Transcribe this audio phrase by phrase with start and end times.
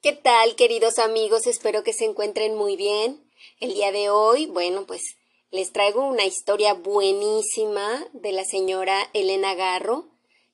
[0.00, 1.48] ¿Qué tal, queridos amigos?
[1.48, 3.20] Espero que se encuentren muy bien.
[3.58, 5.16] El día de hoy, bueno, pues
[5.50, 10.06] les traigo una historia buenísima de la señora Elena Garro,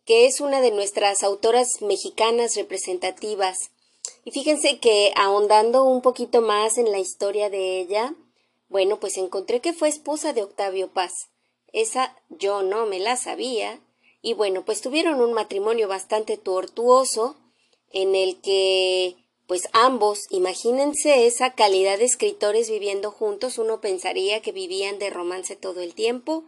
[0.06, 3.70] que es una de nuestras autoras mexicanas representativas.
[4.24, 8.14] Y fíjense que ahondando un poquito más en la historia de ella,
[8.70, 11.12] bueno, pues encontré que fue esposa de Octavio Paz.
[11.70, 13.78] Esa yo no me la sabía.
[14.22, 17.36] Y bueno, pues tuvieron un matrimonio bastante tortuoso
[17.92, 19.16] en el que
[19.46, 25.56] pues ambos, imagínense esa calidad de escritores viviendo juntos, uno pensaría que vivían de romance
[25.56, 26.44] todo el tiempo,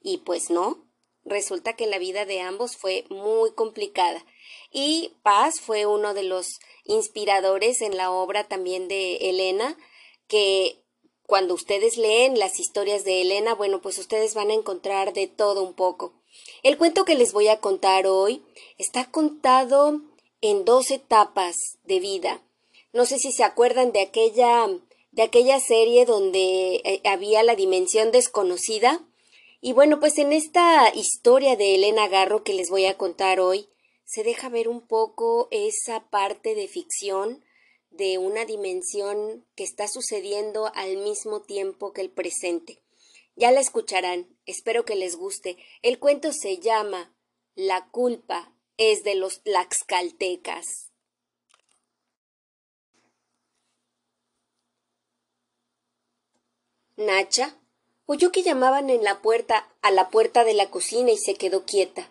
[0.00, 0.86] y pues no,
[1.24, 4.24] resulta que la vida de ambos fue muy complicada.
[4.70, 9.76] Y Paz fue uno de los inspiradores en la obra también de Elena,
[10.26, 10.82] que
[11.26, 15.62] cuando ustedes leen las historias de Elena, bueno, pues ustedes van a encontrar de todo
[15.62, 16.14] un poco.
[16.62, 18.42] El cuento que les voy a contar hoy
[18.78, 20.00] está contado
[20.40, 22.42] en dos etapas de vida.
[22.92, 24.68] No sé si se acuerdan de aquella
[25.10, 29.04] de aquella serie donde eh, había la dimensión desconocida.
[29.60, 33.68] Y bueno, pues en esta historia de Elena Garro que les voy a contar hoy,
[34.04, 37.44] se deja ver un poco esa parte de ficción
[37.90, 42.82] de una dimensión que está sucediendo al mismo tiempo que el presente.
[43.34, 45.56] Ya la escucharán, espero que les guste.
[45.82, 47.12] El cuento se llama
[47.54, 50.88] La culpa es de los tlaxcaltecas.
[56.96, 57.56] Nacha
[58.06, 61.64] oyó que llamaban en la puerta a la puerta de la cocina y se quedó
[61.64, 62.10] quieta.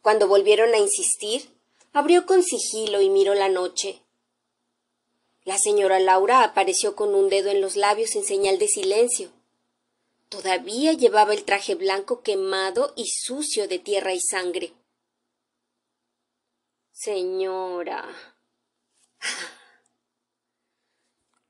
[0.00, 1.48] Cuando volvieron a insistir,
[1.92, 4.02] abrió con sigilo y miró la noche.
[5.44, 9.30] La señora Laura apareció con un dedo en los labios en señal de silencio.
[10.28, 14.72] Todavía llevaba el traje blanco quemado y sucio de tierra y sangre.
[17.02, 18.06] Señora.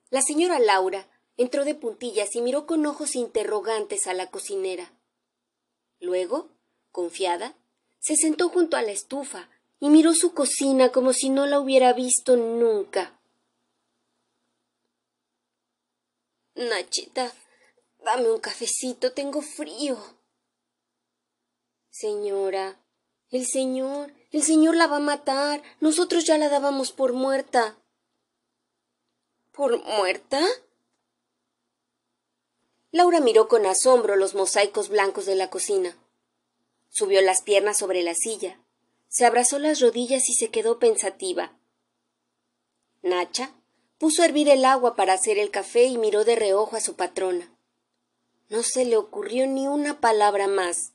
[0.08, 4.98] La señora Laura entró de puntillas y miró con ojos interrogantes a la cocinera.
[6.00, 6.48] Luego,
[6.90, 7.54] confiada,
[7.98, 11.92] se sentó junto a la estufa y miró su cocina como si no la hubiera
[11.92, 13.20] visto nunca.
[16.54, 17.30] Nachita,
[17.98, 19.98] dame un cafecito, tengo frío.
[21.90, 22.82] Señora,
[23.28, 25.62] el señor, el señor la va a matar.
[25.80, 27.76] Nosotros ya la dábamos por muerta.
[29.52, 30.40] ¿Por muerta?
[32.90, 35.96] Laura miró con asombro los mosaicos blancos de la cocina.
[36.88, 38.58] Subió las piernas sobre la silla,
[39.08, 41.56] se abrazó las rodillas y se quedó pensativa.
[43.02, 43.54] Nacha
[43.98, 46.96] puso a hervir el agua para hacer el café y miró de reojo a su
[46.96, 47.54] patrona.
[48.48, 50.92] No se le ocurrió ni una palabra más.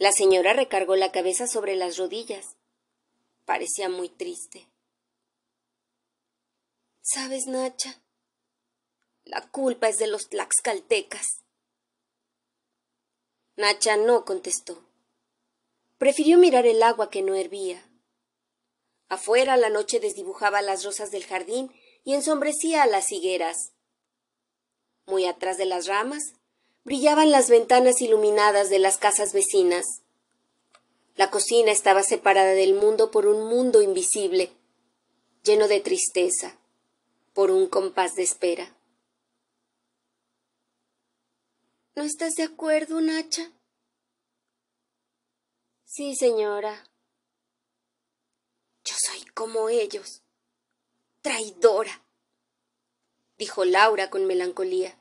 [0.00, 2.56] La señora recargó la cabeza sobre las rodillas.
[3.44, 4.66] Parecía muy triste.
[7.02, 8.00] ¿Sabes, Nacha?
[9.24, 11.42] La culpa es de los tlaxcaltecas.
[13.56, 14.82] Nacha no contestó.
[15.98, 17.86] Prefirió mirar el agua que no hervía.
[19.10, 21.70] Afuera la noche desdibujaba las rosas del jardín
[22.04, 23.74] y ensombrecía a las higueras.
[25.04, 26.39] Muy atrás de las ramas
[26.84, 30.02] brillaban las ventanas iluminadas de las casas vecinas.
[31.16, 34.52] La cocina estaba separada del mundo por un mundo invisible,
[35.42, 36.58] lleno de tristeza,
[37.34, 38.74] por un compás de espera.
[41.94, 43.50] ¿No estás de acuerdo, Nacha?
[45.84, 46.84] Sí, señora.
[48.84, 50.22] Yo soy como ellos.
[51.20, 52.02] Traidora,
[53.36, 54.99] dijo Laura con melancolía.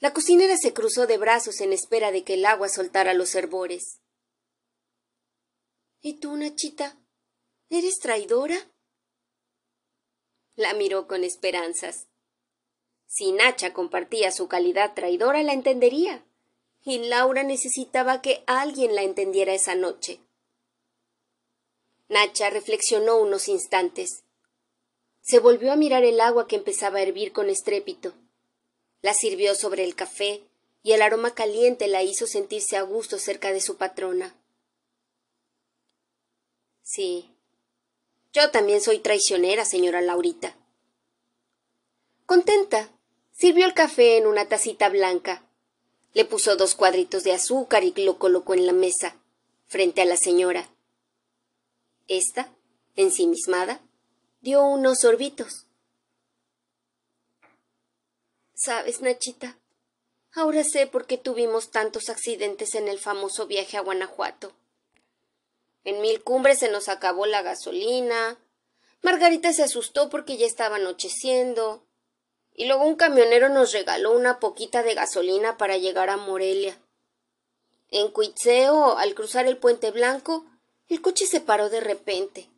[0.00, 4.00] La cocinera se cruzó de brazos en espera de que el agua soltara los hervores.
[6.00, 6.96] ¿Y tú, Nachita?
[7.68, 8.70] ¿Eres traidora?
[10.54, 12.06] La miró con esperanzas.
[13.06, 16.24] Si Nacha compartía su calidad traidora, la entendería.
[16.84, 20.20] Y Laura necesitaba que alguien la entendiera esa noche.
[22.08, 24.24] Nacha reflexionó unos instantes.
[25.20, 28.14] Se volvió a mirar el agua que empezaba a hervir con estrépito.
[29.00, 30.42] La sirvió sobre el café
[30.82, 34.34] y el aroma caliente la hizo sentirse a gusto cerca de su patrona.
[36.82, 37.30] Sí.
[38.32, 40.56] Yo también soy traicionera, señora Laurita.
[42.26, 42.90] Contenta,
[43.32, 45.44] sirvió el café en una tacita blanca.
[46.14, 49.16] Le puso dos cuadritos de azúcar y lo colocó en la mesa,
[49.66, 50.68] frente a la señora.
[52.08, 52.52] Esta,
[52.96, 53.80] ensimismada,
[54.40, 55.67] dio unos sorbitos.
[58.60, 59.56] Sabes, Nachita,
[60.32, 64.52] ahora sé por qué tuvimos tantos accidentes en el famoso viaje a Guanajuato.
[65.84, 68.36] En Mil Cumbres se nos acabó la gasolina.
[69.00, 71.84] Margarita se asustó porque ya estaba anocheciendo.
[72.52, 76.76] Y luego un camionero nos regaló una poquita de gasolina para llegar a Morelia.
[77.90, 80.44] En Cuitzeo, al cruzar el puente blanco,
[80.88, 82.50] el coche se paró de repente.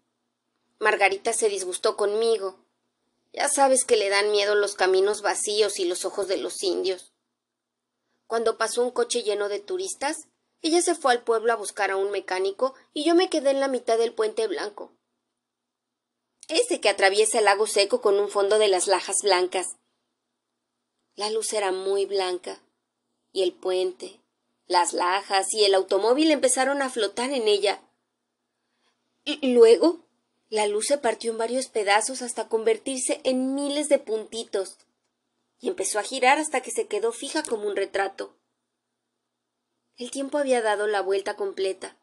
[0.79, 2.57] Margarita se disgustó conmigo.
[3.33, 7.15] Ya sabes que le dan miedo los caminos vacíos y los ojos de los indios.
[8.27, 10.29] Cuando pasó un coche lleno de turistas,
[10.63, 13.61] ella se fue al pueblo a buscar a un mecánico y yo me quedé en
[13.61, 14.93] la mitad del puente blanco.
[16.49, 19.77] Ese que atraviesa el lago seco con un fondo de las lajas blancas.
[21.15, 22.61] La luz era muy blanca,
[23.33, 24.21] y el puente,
[24.67, 27.83] las lajas y el automóvil empezaron a flotar en ella.
[29.25, 30.07] Y luego
[30.51, 34.79] la luz se partió en varios pedazos hasta convertirse en miles de puntitos,
[35.61, 38.37] y empezó a girar hasta que se quedó fija como un retrato.
[39.97, 41.97] El tiempo había dado la vuelta completa.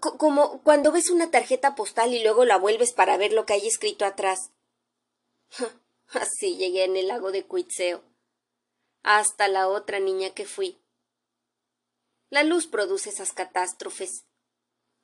[0.00, 3.66] como cuando ves una tarjeta postal y luego la vuelves para ver lo que hay
[3.66, 4.52] escrito atrás.
[6.08, 8.04] Así llegué en el lago de Cuitzeo.
[9.02, 10.80] Hasta la otra niña que fui.
[12.28, 14.25] La luz produce esas catástrofes.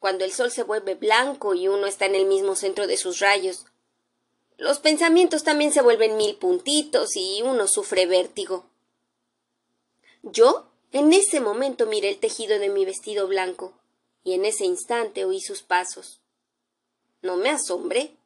[0.03, 3.21] Cuando el sol se vuelve blanco y uno está en el mismo centro de sus
[3.21, 3.67] rayos.
[4.59, 8.65] Los pensamientos también se vuelven mil puntitos y uno sufre vértigo.
[10.25, 13.75] Yo en ese momento miré el tejido de mi vestido blanco,
[14.25, 16.21] y en ese instante oí sus pasos.
[17.21, 18.17] No me asombré.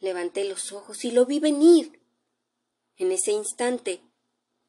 [0.00, 1.98] Levanté los ojos y lo vi venir.
[2.98, 4.02] En ese instante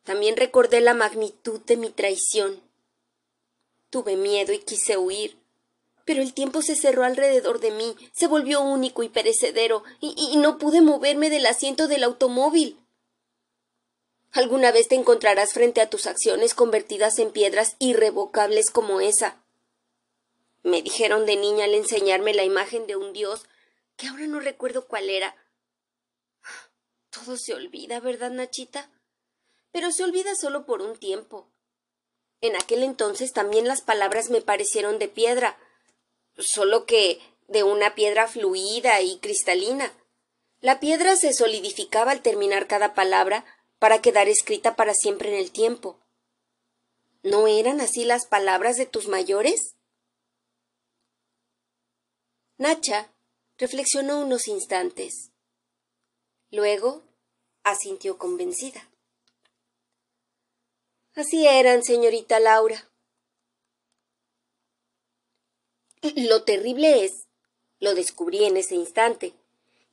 [0.06, 2.64] también recordé la magnitud de mi traición.
[3.90, 5.37] Tuve miedo y quise huir,
[6.08, 10.58] pero el tiempo se cerró alrededor de mí, se volvió único y perecedero, y, no
[10.58, 12.80] pude moverme del asiento del automóvil.
[14.32, 19.44] Alguna vez te encontrarás frente a tus acciones convertidas en piedras irrevocables como esa.
[20.64, 23.44] Me dijeron de niña al enseñarme la imagen de un dios
[23.98, 25.36] que ahora no recuerdo cuál era.
[27.10, 28.90] Todo se olvida, ¿verdad, Nachita?
[29.74, 31.52] Pero se olvida solo por un tiempo.
[32.40, 35.58] En aquel entonces también las palabras me parecieron de piedra,
[36.38, 39.94] solo que de una piedra fluida y cristalina.
[40.60, 43.46] La piedra se solidificaba al terminar cada palabra
[43.80, 46.00] para quedar escrita para siempre en el tiempo.
[47.24, 49.76] ¿No eran así las palabras de tus mayores?
[52.58, 53.14] Nacha
[53.58, 55.32] reflexionó unos instantes.
[56.50, 57.04] Luego
[57.64, 58.90] asintió convencida.
[61.14, 62.87] Así eran, señorita Laura.
[66.16, 67.28] Lo terrible es,
[67.80, 69.34] lo descubrí en ese instante,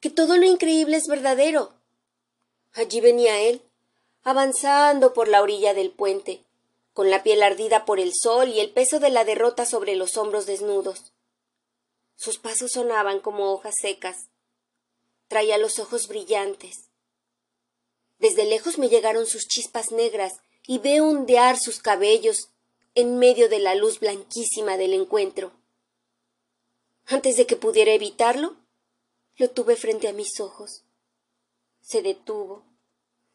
[0.01, 1.73] que todo lo increíble es verdadero.
[2.73, 3.63] Allí venía él,
[4.23, 6.45] avanzando por la orilla del puente,
[6.93, 10.17] con la piel ardida por el sol y el peso de la derrota sobre los
[10.17, 11.13] hombros desnudos.
[12.17, 14.29] Sus pasos sonaban como hojas secas.
[15.29, 16.91] Traía los ojos brillantes.
[18.19, 20.35] Desde lejos me llegaron sus chispas negras
[20.67, 22.49] y veo ondear sus cabellos
[22.95, 25.53] en medio de la luz blanquísima del encuentro.
[27.07, 28.57] Antes de que pudiera evitarlo,
[29.37, 30.85] lo tuve frente a mis ojos.
[31.81, 32.65] Se detuvo,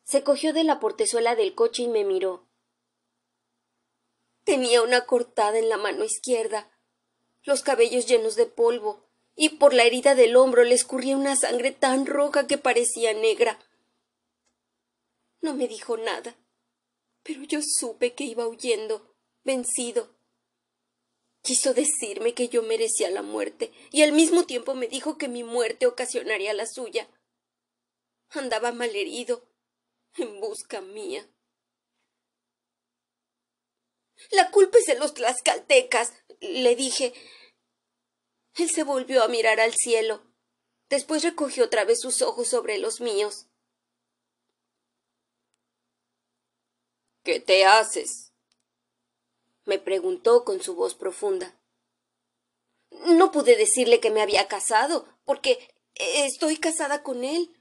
[0.04, 2.48] se cogió de la portezuela del coche y me miró.
[4.44, 6.72] Tenía una cortada en la mano izquierda,
[7.44, 9.06] los cabellos llenos de polvo,
[9.36, 13.60] y por la herida del hombro le escurría una sangre tan roja que parecía negra.
[15.42, 16.36] No me dijo nada,
[17.24, 20.10] pero yo supe que iba huyendo, vencido.
[21.42, 25.44] Quiso decirme que yo merecía la muerte, y al mismo tiempo me dijo que mi
[25.44, 27.10] muerte ocasionaría la suya.
[28.30, 29.48] Andaba malherido,
[30.18, 31.30] en busca mía.
[34.32, 37.14] La culpa es de los tlaxcaltecas, le dije.
[38.56, 40.22] Él se volvió a mirar al cielo.
[40.90, 43.48] Después recogió otra vez sus ojos sobre los míos.
[47.24, 48.29] ¿Qué te haces?
[49.70, 51.56] Me preguntó con su voz profunda.
[53.06, 57.56] No pude decirle que me había casado, porque estoy casada con él.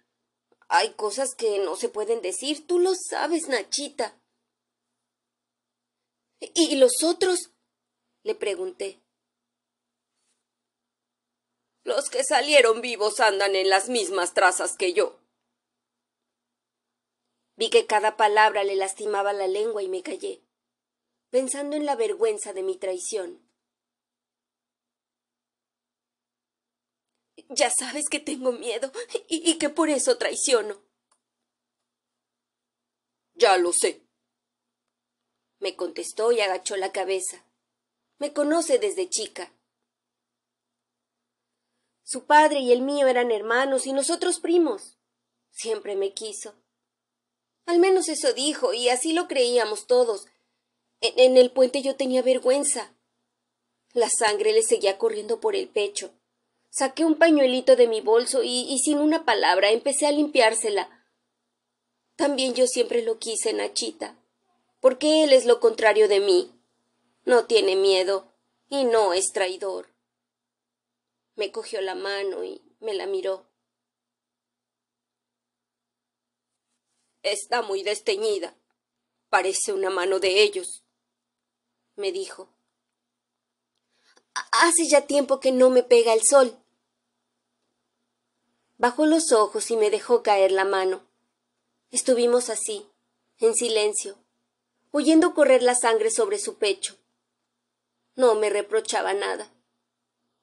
[0.69, 4.21] Hay cosas que no se pueden decir, tú lo sabes, Nachita.
[6.41, 7.53] ¿Y los otros?
[8.23, 9.01] le pregunté.
[11.85, 15.19] Los que salieron vivos andan en las mismas trazas que yo.
[17.57, 20.43] Vi que cada palabra le lastimaba la lengua y me callé,
[21.31, 23.49] pensando en la vergüenza de mi traición.
[27.51, 28.93] Ya sabes que tengo miedo
[29.29, 30.83] y, que por eso traiciono.
[33.35, 34.03] Ya lo sé.
[35.61, 37.45] Me contestó y agachó la cabeza.
[38.19, 39.53] Me conoce desde chica.
[42.03, 44.99] Su padre y el mío eran hermanos y nosotros primos.
[45.51, 46.55] Siempre me quiso.
[47.65, 50.27] Al menos eso dijo, y así lo creíamos todos.
[51.01, 52.95] En, el puente yo tenía vergüenza.
[53.93, 56.13] La sangre le seguía corriendo por el pecho.
[56.71, 61.07] Saqué un pañuelito de mi bolso y, y sin una palabra empecé a limpiársela.
[62.17, 64.19] También yo siempre lo quise, Nachita,
[64.81, 66.53] porque él es lo contrario de mí.
[67.25, 68.33] No tiene miedo
[68.69, 69.95] y no es traidor.
[71.37, 73.47] Me cogió la mano y me la miró.
[77.23, 78.57] Está muy desteñida.
[79.29, 80.83] Parece una mano de ellos,
[81.99, 82.49] me dijo.
[84.53, 86.57] Hace ya tiempo que no me pega el sol.
[88.77, 91.03] Bajó los ojos y me dejó caer la mano.
[91.91, 92.87] Estuvimos así,
[93.39, 94.17] en silencio,
[94.93, 96.97] oyendo correr la sangre sobre su pecho.
[98.15, 99.51] No me reprochaba nada.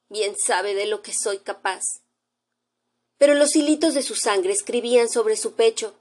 [0.08, 1.82] Bien sabe de lo que soy capaz.
[3.18, 5.94] Pero los hilitos de su sangre escribían sobre su pecho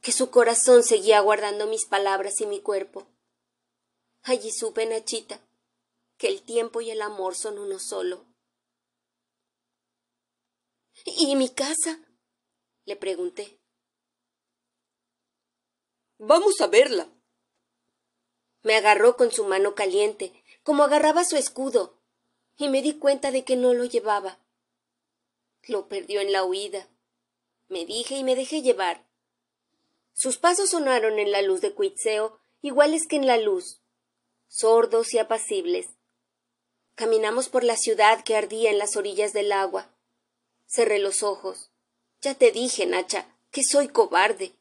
[0.00, 3.06] que su corazón seguía guardando mis palabras y mi cuerpo.
[4.28, 5.40] Allí supe, Nachita,
[6.18, 8.26] que el tiempo y el amor son uno solo.
[11.06, 11.98] ¿Y mi casa?
[12.84, 13.58] le pregunté.
[16.18, 17.08] Vamos a verla.
[18.64, 21.98] Me agarró con su mano caliente, como agarraba su escudo,
[22.58, 24.38] y me di cuenta de que no lo llevaba.
[25.62, 26.90] Lo perdió en la huida.
[27.68, 29.08] Me dije y me dejé llevar.
[30.12, 33.80] Sus pasos sonaron en la luz de Cuitzeo, iguales que en la luz,
[34.48, 35.86] sordos y apacibles.
[36.94, 39.94] Caminamos por la ciudad que ardía en las orillas del agua.
[40.66, 41.70] Cerré los ojos.
[42.20, 44.56] Ya te dije, Nacha, que soy cobarde.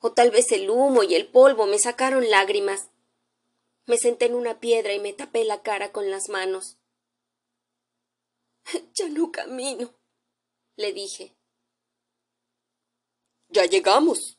[0.00, 2.90] O tal vez el humo y el polvo me sacaron lágrimas.
[3.86, 6.78] Me senté en una piedra y me tapé la cara con las manos.
[8.94, 9.94] Ya no camino,
[10.76, 11.36] le dije.
[13.48, 14.38] Ya llegamos,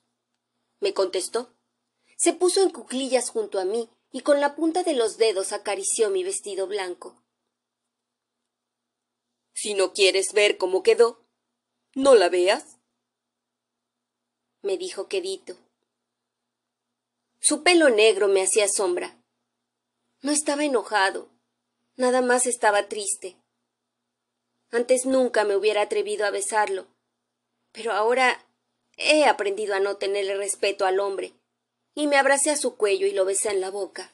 [0.80, 1.54] me contestó.
[2.18, 6.10] Se puso en cuclillas junto a mí y con la punta de los dedos acarició
[6.10, 7.22] mi vestido blanco.
[9.54, 11.20] Si no quieres ver cómo quedó,
[11.94, 12.78] no la veas,
[14.62, 15.58] me dijo quedito.
[17.42, 19.22] Su pelo negro me hacía sombra.
[20.22, 21.30] No estaba enojado,
[21.98, 23.36] nada más estaba triste.
[24.72, 26.88] Antes nunca me hubiera atrevido a besarlo,
[27.74, 28.48] pero ahora
[28.98, 31.34] He aprendido a no tenerle respeto al hombre,
[31.96, 34.12] y me abracé a su cuello y lo besé en la boca.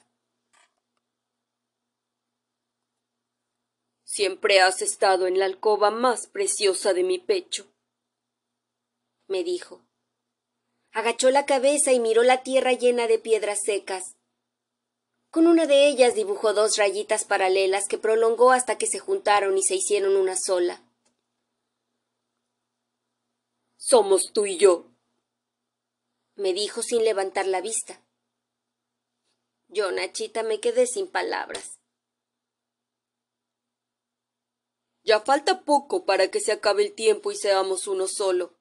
[4.04, 7.68] Siempre has estado en la alcoba más preciosa de mi pecho,
[9.28, 9.82] me dijo.
[10.92, 14.16] Agachó la cabeza y miró la tierra llena de piedras secas.
[15.30, 19.64] Con una de ellas dibujó dos rayitas paralelas que prolongó hasta que se juntaron y
[19.64, 20.82] se hicieron una sola
[23.90, 24.86] somos tú y yo,
[26.40, 28.02] me dijo sin levantar la vista.
[29.68, 31.80] Yo, Nachita, me quedé sin palabras.
[35.04, 38.58] Ya falta poco para que se acabe el tiempo y seamos uno solo.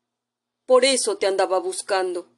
[0.66, 2.28] Por eso te andaba buscando.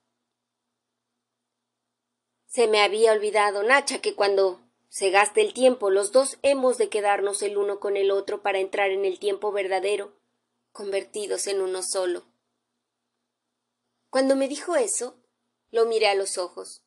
[2.46, 6.88] Se me había olvidado, Nacha, que cuando se gaste el tiempo, los dos hemos de
[6.88, 10.12] quedarnos el uno con el otro para entrar en el tiempo verdadero,
[10.72, 12.24] convertidos en uno solo.
[14.10, 15.19] Cuando me dijo eso,
[15.70, 16.82] lo miré a los ojos.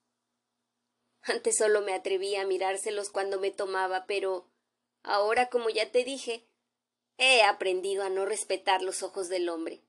[1.21, 4.49] Antes solo me atrevía a mirárselos cuando me tomaba, pero
[5.03, 6.45] ahora, como ya te dije,
[7.17, 9.81] he aprendido a no respetar los ojos del hombre.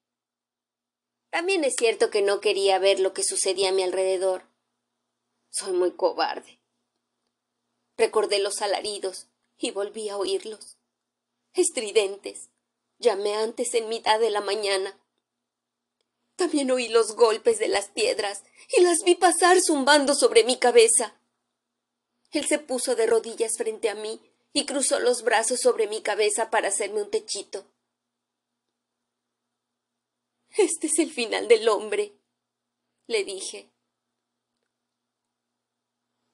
[1.30, 4.44] También es cierto que no quería ver lo que sucedía a mi alrededor.
[5.50, 6.60] Soy muy cobarde.
[7.96, 10.78] Recordé los alaridos y volví a oírlos.
[11.52, 12.50] Estridentes.
[12.98, 15.03] Llamé antes en mitad de la mañana.
[16.36, 18.42] También oí los golpes de las piedras
[18.76, 21.20] y las vi pasar zumbando sobre mi cabeza.
[22.30, 24.20] Él se puso de rodillas frente a mí
[24.52, 27.66] y cruzó los brazos sobre mi cabeza para hacerme un techito.
[30.56, 32.12] Este es el final del hombre,
[33.06, 33.70] le dije.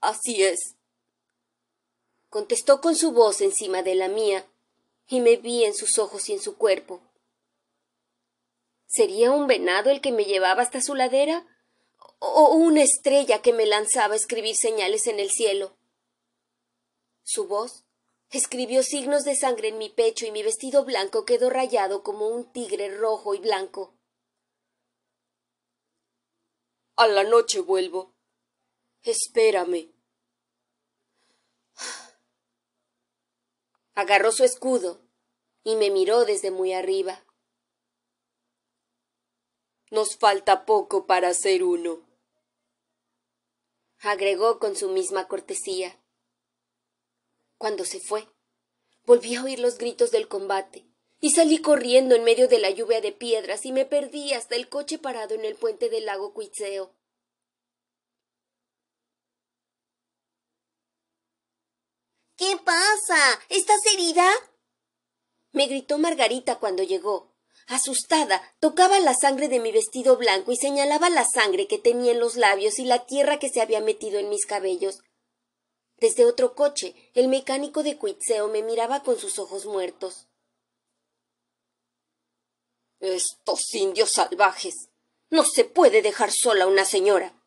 [0.01, 0.77] Así es,
[2.31, 4.47] contestó con su voz encima de la mía,
[5.07, 7.03] y me vi en sus ojos y en su cuerpo.
[8.91, 11.47] ¿Sería un venado el que me llevaba hasta su ladera?
[12.19, 15.79] ¿O una estrella que me lanzaba a escribir señales en el cielo?
[17.23, 17.85] Su voz
[18.31, 22.53] escribió signos de sangre en mi pecho y mi vestido blanco quedó rayado como un
[22.53, 23.97] tigre rojo y blanco.
[26.97, 28.17] A la noche vuelvo.
[29.03, 29.95] Espérame.
[33.95, 35.01] Agarró su escudo
[35.63, 37.25] y me miró desde muy arriba.
[39.91, 42.07] Nos falta poco para ser uno,
[43.99, 46.01] agregó con su misma cortesía.
[47.59, 48.29] Cuando se fue,
[49.05, 50.87] volví a oír los gritos del combate
[51.21, 54.69] y salí corriendo en medio de la lluvia de piedras y me perdí hasta el
[54.69, 56.95] coche parado en el puente del lago Cuitzeo.
[62.37, 63.41] ¿Qué pasa?
[63.49, 64.31] ¿Estás herida?
[65.53, 67.30] me gritó Margarita cuando llegó.
[67.71, 72.19] Asustada, tocaba la sangre de mi vestido blanco y señalaba la sangre que tenía en
[72.19, 74.99] los labios y la tierra que se había metido en mis cabellos.
[75.97, 80.27] Desde otro coche, el mecánico de Cuitzeo me miraba con sus ojos muertos.
[82.99, 84.89] Estos indios salvajes.
[85.31, 87.41] No se puede dejar sola una señora.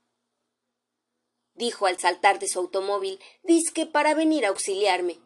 [1.53, 5.19] dijo al saltar de su automóvil, disque para venir a auxiliarme.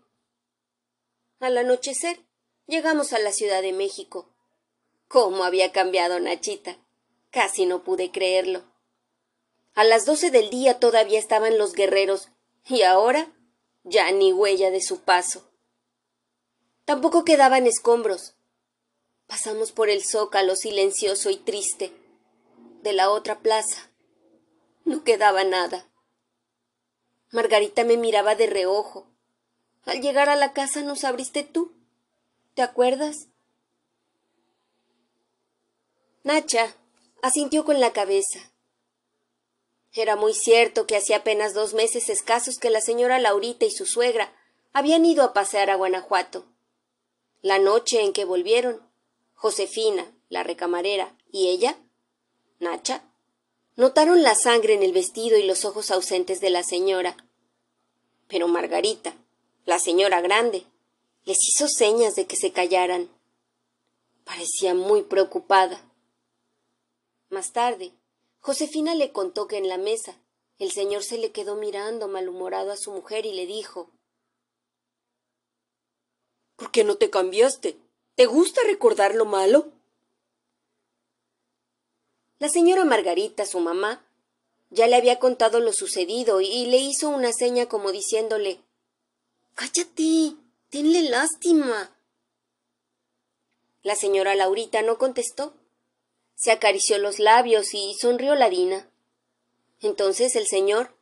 [1.40, 2.20] Al anochecer,
[2.66, 4.34] llegamos a la Ciudad de México.
[5.08, 6.78] ¿Cómo había cambiado Nachita?
[7.32, 8.64] Casi no pude creerlo.
[9.74, 12.30] A las doce del día todavía estaban los guerreros
[12.66, 13.32] y ahora
[13.84, 15.50] ya ni huella de su paso.
[16.84, 18.36] Tampoco quedaban escombros.
[19.28, 21.94] Pasamos por el zócalo silencioso y triste
[22.82, 23.92] de la otra plaza.
[24.84, 25.88] No quedaba nada.
[27.32, 29.08] Margarita me miraba de reojo.
[29.86, 31.74] Al llegar a la casa nos abriste tú.
[32.56, 33.28] ¿Te acuerdas?
[36.28, 36.76] Nacha
[37.22, 38.52] asintió con la cabeza.
[39.94, 43.86] Era muy cierto que hacía apenas dos meses escasos que la señora Laurita y su
[43.86, 44.38] suegra
[44.74, 46.44] habían ido a pasear a Guanajuato.
[47.42, 48.86] La noche en que volvieron,
[49.36, 51.78] Josefina, la recamarera, y ella,
[52.60, 53.04] Nacha,
[53.78, 57.16] notaron la sangre en el vestido y los ojos ausentes de la señora.
[58.28, 59.16] Pero Margarita,
[59.64, 60.66] la señora grande,
[61.24, 63.10] les hizo señas de que se callaran.
[64.26, 65.87] Parecía muy preocupada.
[67.30, 67.94] Más tarde,
[68.40, 70.18] Josefina le contó que en la mesa
[70.60, 73.92] el señor se le quedó mirando malhumorado a su mujer y le dijo
[76.56, 77.78] ¿Por qué no te cambiaste?
[78.16, 79.72] ¿Te gusta recordar lo malo?
[82.40, 84.06] La señora Margarita, su mamá,
[84.70, 88.62] ya le había contado lo sucedido y le hizo una seña como diciéndole
[89.54, 90.36] Cállate,
[90.70, 91.96] tenle lástima.
[93.84, 95.54] La señora Laurita no contestó
[96.38, 98.88] se acarició los labios y sonrió Ladina.
[99.82, 100.96] Entonces el señor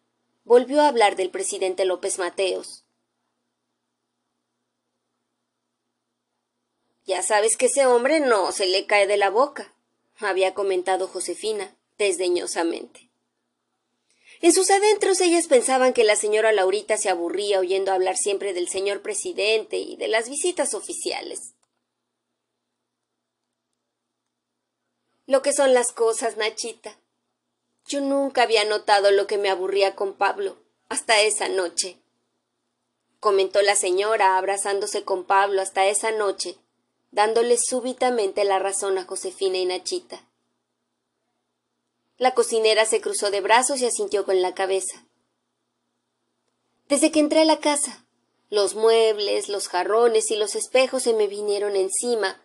[0.46, 2.86] volvió a hablar del presidente López Mateos.
[7.06, 9.76] Ya sabes que ese hombre no se le cae de la boca,
[10.18, 13.12] había comentado Josefina desdeñosamente.
[14.40, 18.70] En sus adentros ellas pensaban que la señora Laurita se aburría oyendo hablar siempre del
[18.70, 21.55] señor presidente y de las visitas oficiales.
[25.28, 26.98] Lo que son las cosas, Nachita.
[27.88, 30.58] Yo nunca había notado lo que me aburría con Pablo,
[30.90, 31.98] hasta esa noche.
[33.20, 36.60] comentó la señora, abrazándose con Pablo hasta esa noche,
[37.10, 40.28] dándole súbitamente la razón a Josefina y Nachita.
[42.18, 45.06] La cocinera se cruzó de brazos y asintió con la cabeza.
[46.88, 48.06] Desde que entré a la casa,
[48.52, 52.45] los muebles, los jarrones y los espejos se me vinieron encima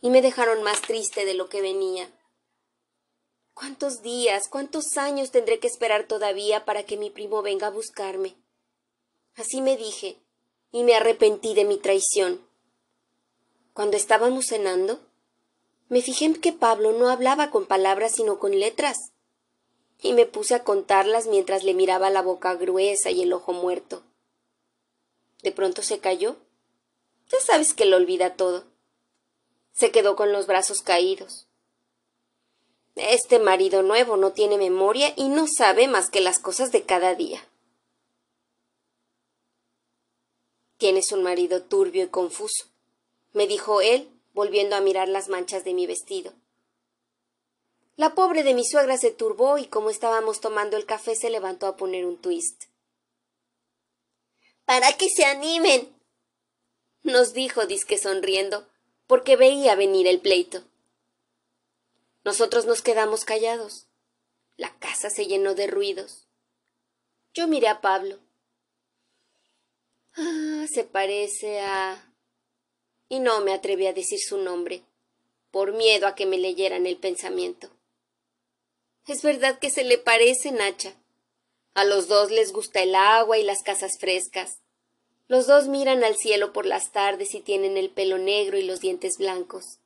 [0.00, 2.10] y me dejaron más triste de lo que venía.
[3.54, 8.36] ¿Cuántos días, cuántos años tendré que esperar todavía para que mi primo venga a buscarme?
[9.34, 10.18] Así me dije,
[10.72, 12.46] y me arrepentí de mi traición.
[13.72, 15.00] Cuando estábamos cenando,
[15.88, 18.96] me fijé en que Pablo no hablaba con palabras sino con letras,
[20.02, 24.02] y me puse a contarlas mientras le miraba la boca gruesa y el ojo muerto.
[25.42, 26.36] De pronto se cayó.
[27.30, 28.64] Ya sabes que lo olvida todo.
[29.76, 31.46] Se quedó con los brazos caídos.
[32.94, 37.14] Este marido nuevo no tiene memoria y no sabe más que las cosas de cada
[37.14, 37.46] día.
[40.78, 42.64] Tienes un marido turbio y confuso,
[43.32, 46.32] me dijo él, volviendo a mirar las manchas de mi vestido.
[47.96, 51.66] La pobre de mi suegra se turbó y como estábamos tomando el café se levantó
[51.66, 52.64] a poner un twist.
[54.64, 55.94] Para que se animen.
[57.02, 58.66] nos dijo disque sonriendo,
[59.06, 60.64] porque veía venir el pleito.
[62.24, 63.86] Nosotros nos quedamos callados.
[64.56, 66.26] La casa se llenó de ruidos.
[67.34, 68.18] Yo miré a Pablo.
[70.16, 72.12] Ah, se parece a.
[73.08, 74.82] y no me atreví a decir su nombre,
[75.50, 77.70] por miedo a que me leyeran el pensamiento.
[79.06, 80.94] Es verdad que se le parece, Nacha.
[81.74, 84.60] A los dos les gusta el agua y las casas frescas.
[85.28, 88.80] Los dos miran al cielo por las tardes y tienen el pelo negro y los
[88.80, 89.78] dientes blancos.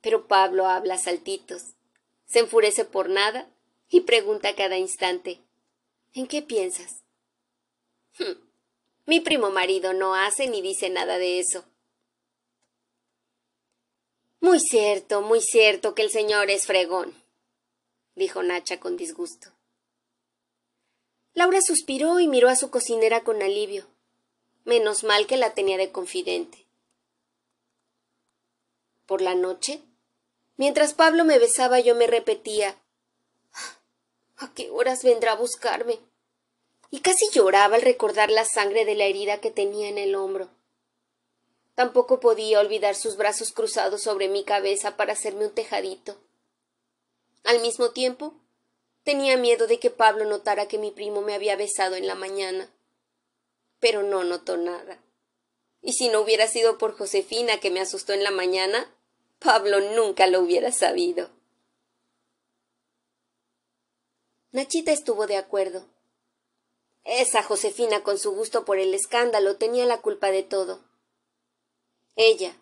[0.00, 1.62] Pero Pablo habla saltitos,
[2.26, 3.48] se enfurece por nada
[3.88, 5.40] y pregunta cada instante
[6.16, 7.02] ¿En qué piensas?
[8.18, 8.40] Hm,
[9.04, 11.66] mi primo marido no hace ni dice nada de eso.
[14.40, 17.14] Muy cierto, muy cierto que el señor es fregón,
[18.14, 19.50] dijo Nacha con disgusto.
[21.34, 23.86] Laura suspiró y miró a su cocinera con alivio.
[24.66, 26.66] Menos mal que la tenía de confidente.
[29.06, 29.80] Por la noche,
[30.56, 32.76] mientras Pablo me besaba, yo me repetía
[34.38, 36.00] ¿A qué horas vendrá a buscarme?
[36.90, 40.48] Y casi lloraba al recordar la sangre de la herida que tenía en el hombro.
[41.76, 46.16] Tampoco podía olvidar sus brazos cruzados sobre mi cabeza para hacerme un tejadito.
[47.44, 48.34] Al mismo tiempo,
[49.04, 52.68] tenía miedo de que Pablo notara que mi primo me había besado en la mañana
[53.80, 54.98] pero no notó nada.
[55.82, 58.92] Y si no hubiera sido por Josefina que me asustó en la mañana,
[59.38, 61.30] Pablo nunca lo hubiera sabido.
[64.52, 65.86] Nachita estuvo de acuerdo.
[67.04, 70.80] Esa Josefina, con su gusto por el escándalo, tenía la culpa de todo.
[72.16, 72.56] Ella,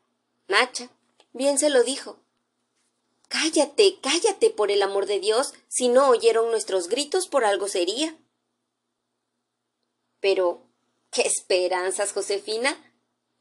[0.48, 0.90] Nacha,
[1.33, 2.18] bien se lo dijo.
[3.29, 8.18] Cállate, cállate, por el amor de Dios, si no oyeron nuestros gritos por algo sería.
[10.20, 10.63] Pero
[11.14, 12.77] ¡Qué esperanzas, Josefina!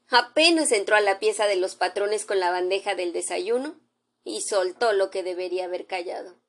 [0.08, 3.80] Apenas entró a la pieza de los patrones con la bandeja del desayuno
[4.22, 6.40] y soltó lo que debería haber callado.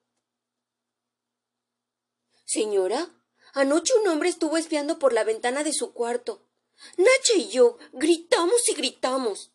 [2.45, 3.09] Señora,
[3.53, 6.47] anoche un hombre estuvo espiando por la ventana de su cuarto.
[6.95, 9.51] Nacha y yo gritamos y gritamos.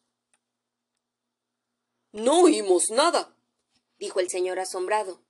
[2.10, 3.36] No oímos nada,
[3.96, 5.22] dijo el señor asombrado.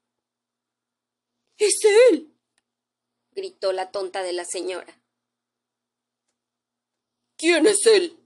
[1.59, 1.74] Es
[2.11, 2.35] él.
[3.33, 4.99] gritó la tonta de la señora.
[7.40, 8.18] ¿Quién es él?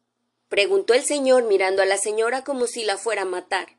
[0.49, 3.79] preguntó el señor mirando a la señora como si la fuera a matar.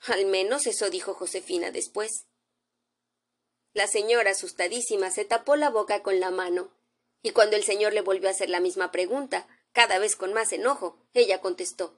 [0.00, 2.26] Al menos eso dijo Josefina después.
[3.72, 6.76] La señora, asustadísima, se tapó la boca con la mano,
[7.22, 10.52] y cuando el señor le volvió a hacer la misma pregunta, cada vez con más
[10.52, 11.96] enojo, ella contestó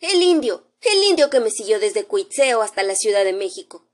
[0.00, 3.86] El indio, el indio que me siguió desde Cuitzeo hasta la Ciudad de México.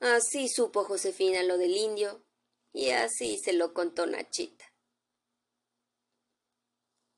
[0.00, 2.24] Así supo Josefina lo del indio,
[2.72, 4.69] y así se lo contó Nachita.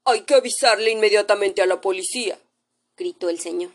[0.04, 2.40] Hay que avisarle inmediatamente a la policía,
[2.96, 3.72] gritó el señor.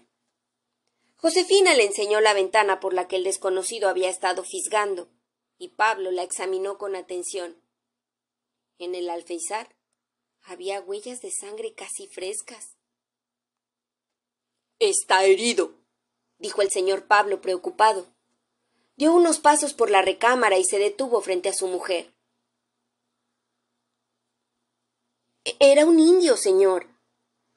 [1.15, 5.09] Josefina le enseñó la ventana por la que el desconocido había estado fisgando,
[5.57, 7.61] y Pablo la examinó con atención.
[8.77, 9.75] En el alféizar
[10.43, 12.77] había huellas de sangre casi frescas.
[14.79, 15.73] Está herido,
[16.37, 18.05] dijo el señor Pablo preocupado.
[18.95, 22.13] Dio unos pasos por la recámara y se detuvo frente a su mujer.
[25.59, 26.87] Era un indio, señor,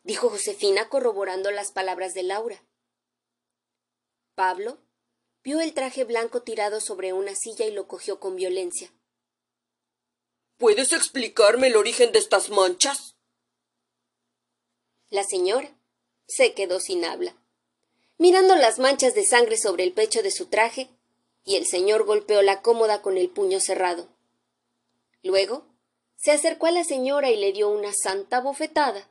[0.04, 2.62] dijo Josefina corroborando las palabras de Laura.
[4.36, 4.78] Pablo
[5.42, 8.92] vio el traje blanco tirado sobre una silla y lo cogió con violencia.
[10.56, 13.16] ¿Puedes explicarme el origen de estas manchas?
[15.08, 15.76] La señora
[16.28, 17.34] se quedó sin habla,
[18.18, 20.90] mirando las manchas de sangre sobre el pecho de su traje,
[21.42, 24.08] y el señor golpeó la cómoda con el puño cerrado.
[25.22, 25.69] Luego
[26.20, 29.10] se acercó a la señora y le dio una santa bofetada.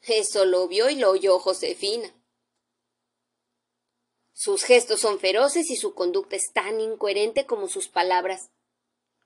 [0.00, 2.10] Eso lo vio y lo oyó Josefina.
[4.32, 8.50] Sus gestos son feroces y su conducta es tan incoherente como sus palabras.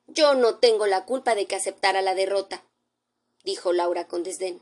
[0.08, 2.68] Yo no tengo la culpa de que aceptara la derrota,
[3.44, 4.60] dijo Laura con desdén.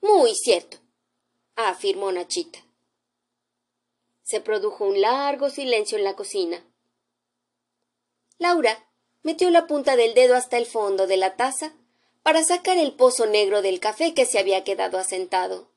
[0.00, 0.78] Muy cierto,
[1.56, 2.60] afirmó Nachita.
[4.22, 6.64] Se produjo un largo silencio en la cocina.
[8.38, 8.87] Laura
[9.22, 11.72] metió la punta del dedo hasta el fondo de la taza
[12.22, 15.70] para sacar el pozo negro del café que se había quedado asentado.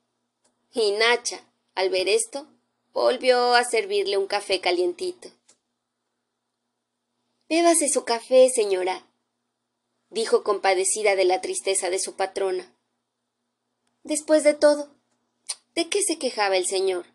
[0.74, 2.48] Y Nacha, al ver esto,
[2.94, 5.30] volvió a servirle un café calientito.
[7.50, 9.06] Bébase su café, señora,
[10.10, 12.74] dijo compadecida de la tristeza de su patrona.
[14.04, 14.90] Después de todo,
[15.76, 17.06] ¿de qué se quejaba el señor?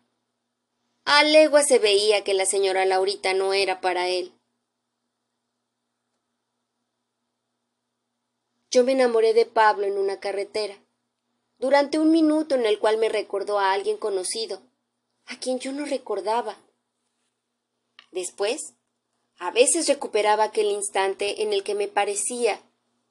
[1.05, 4.36] A legua se veía que la señora Laurita no era para él.
[8.69, 10.77] Yo me enamoré de Pablo en una carretera,
[11.57, 14.61] durante un minuto en el cual me recordó a alguien conocido,
[15.25, 16.57] a quien yo no recordaba.
[18.11, 18.73] Después,
[19.39, 22.61] a veces recuperaba aquel instante en el que me parecía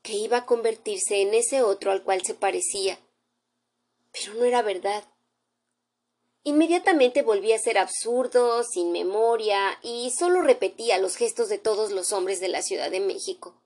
[0.02, 2.98] que iba a convertirse en ese otro al cual se parecía.
[4.12, 5.04] Pero no era verdad.
[6.44, 12.12] Inmediatamente volví a ser absurdo, sin memoria, y solo repetía los gestos de todos los
[12.12, 13.60] hombres de la Ciudad de México.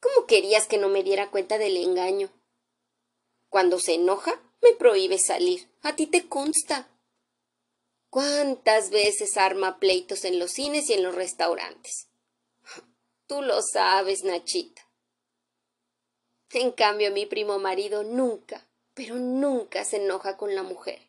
[0.00, 2.30] ¿Cómo querías que no me diera cuenta del engaño?
[3.48, 5.68] Cuando se enoja, me prohíbe salir.
[5.82, 6.88] A ti te consta.
[8.10, 12.08] ¿Cuántas veces arma pleitos en los cines y en los restaurantes?
[13.26, 14.88] Tú lo sabes, Nachita.
[16.50, 21.08] En cambio, mi primo marido nunca, pero nunca se enoja con la mujer.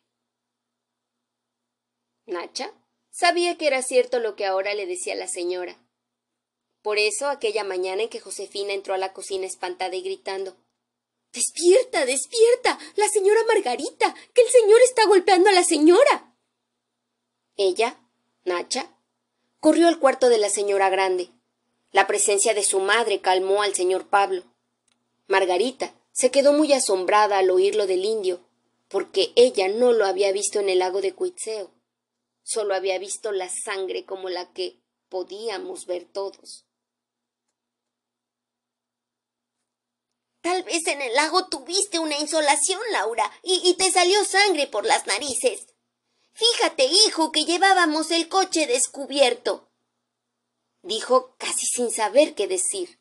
[2.26, 2.72] Nacha
[3.10, 5.78] sabía que era cierto lo que ahora le decía la señora.
[6.82, 10.56] Por eso, aquella mañana en que Josefina entró a la cocina espantada y gritando
[11.32, 12.78] Despierta, despierta.
[12.96, 14.14] La señora Margarita.
[14.34, 16.34] que el señor está golpeando a la señora.
[17.56, 18.00] Ella,
[18.44, 18.90] Nacha,
[19.60, 21.30] corrió al cuarto de la señora grande.
[21.92, 24.44] La presencia de su madre calmó al señor Pablo.
[25.28, 28.40] Margarita se quedó muy asombrada al oírlo del indio,
[28.88, 31.70] porque ella no lo había visto en el lago de Cuitzeo.
[32.42, 36.64] Solo había visto la sangre como la que podíamos ver todos.
[40.40, 44.86] Tal vez en el lago tuviste una insolación, Laura, y, y, te salió sangre por
[44.86, 45.66] las narices.
[46.32, 49.68] Fíjate, hijo, que llevábamos el coche descubierto.
[50.82, 52.98] Dijo casi sin saber qué decir.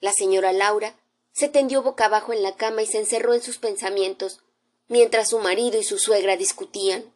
[0.00, 0.94] La señora Laura
[1.32, 4.40] se tendió boca abajo en la cama y se encerró en sus pensamientos,
[4.88, 7.14] mientras su marido y su suegra discutían.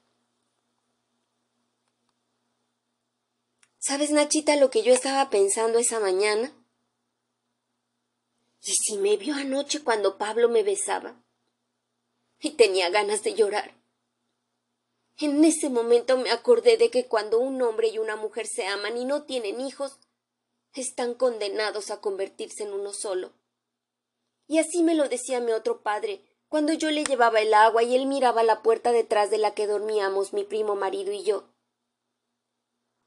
[3.79, 6.53] ¿Sabes, Nachita, lo que yo estaba pensando esa mañana?
[8.63, 11.23] ¿Y si me vio anoche cuando Pablo me besaba?
[12.41, 13.75] Y tenía ganas de llorar.
[15.19, 18.97] En ese momento me acordé de que cuando un hombre y una mujer se aman
[18.97, 19.99] y no tienen hijos,
[20.75, 23.33] están condenados a convertirse en uno solo.
[24.47, 27.95] Y así me lo decía mi otro padre, cuando yo le llevaba el agua y
[27.95, 31.45] él miraba la puerta detrás de la que dormíamos mi primo marido y yo.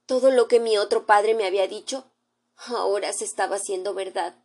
[0.06, 2.06] Todo lo que mi otro padre me había dicho
[2.68, 4.36] ahora se estaba haciendo verdad.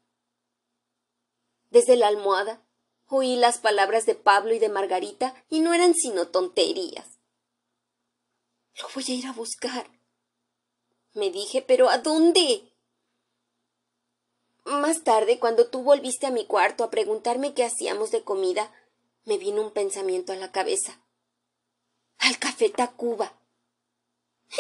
[1.77, 2.67] Desde la almohada
[3.07, 7.19] oí las palabras de Pablo y de Margarita y no eran sino tonterías.
[8.81, 9.87] Lo voy a ir a buscar.
[11.13, 12.73] Me dije, pero ¿a dónde?
[14.65, 18.73] Más tarde, cuando tú volviste a mi cuarto a preguntarme qué hacíamos de comida,
[19.27, 21.05] me vino un pensamiento a la cabeza.
[22.17, 23.39] Al café Tacuba.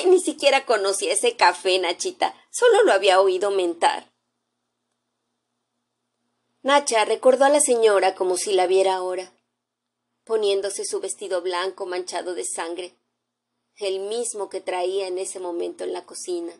[0.04, 4.12] Ni siquiera conocía ese café, Nachita, solo lo había oído mentar.
[6.66, 9.32] Nacha recordó a la señora como si la viera ahora,
[10.24, 12.96] poniéndose su vestido blanco manchado de sangre,
[13.76, 16.52] el mismo que traía en ese momento en la cocina.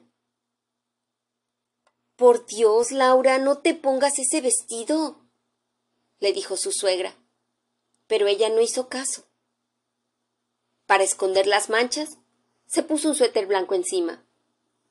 [2.15, 5.17] Por Dios, Laura, no te pongas ese vestido,
[6.21, 7.17] le dijo su suegra.
[8.07, 9.25] Pero ella no hizo caso.
[10.87, 12.19] Para esconder las manchas,
[12.69, 14.25] se puso un suéter blanco encima,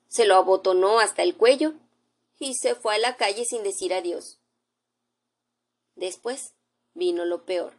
[0.08, 1.72] se lo abotonó hasta el cuello
[2.38, 4.40] y se fue a la calle sin decir adiós.
[5.96, 6.54] Después
[6.94, 7.74] vino lo peor.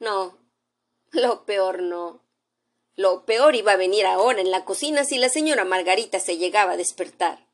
[0.00, 0.38] No,
[1.12, 2.20] lo peor no.
[2.96, 6.72] Lo peor iba a venir ahora en la cocina si la señora Margarita se llegaba
[6.72, 7.46] a despertar.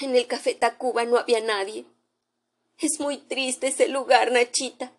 [0.00, 1.86] En el café Tacuba no había nadie.
[2.78, 4.92] Es muy triste ese lugar, Nachita.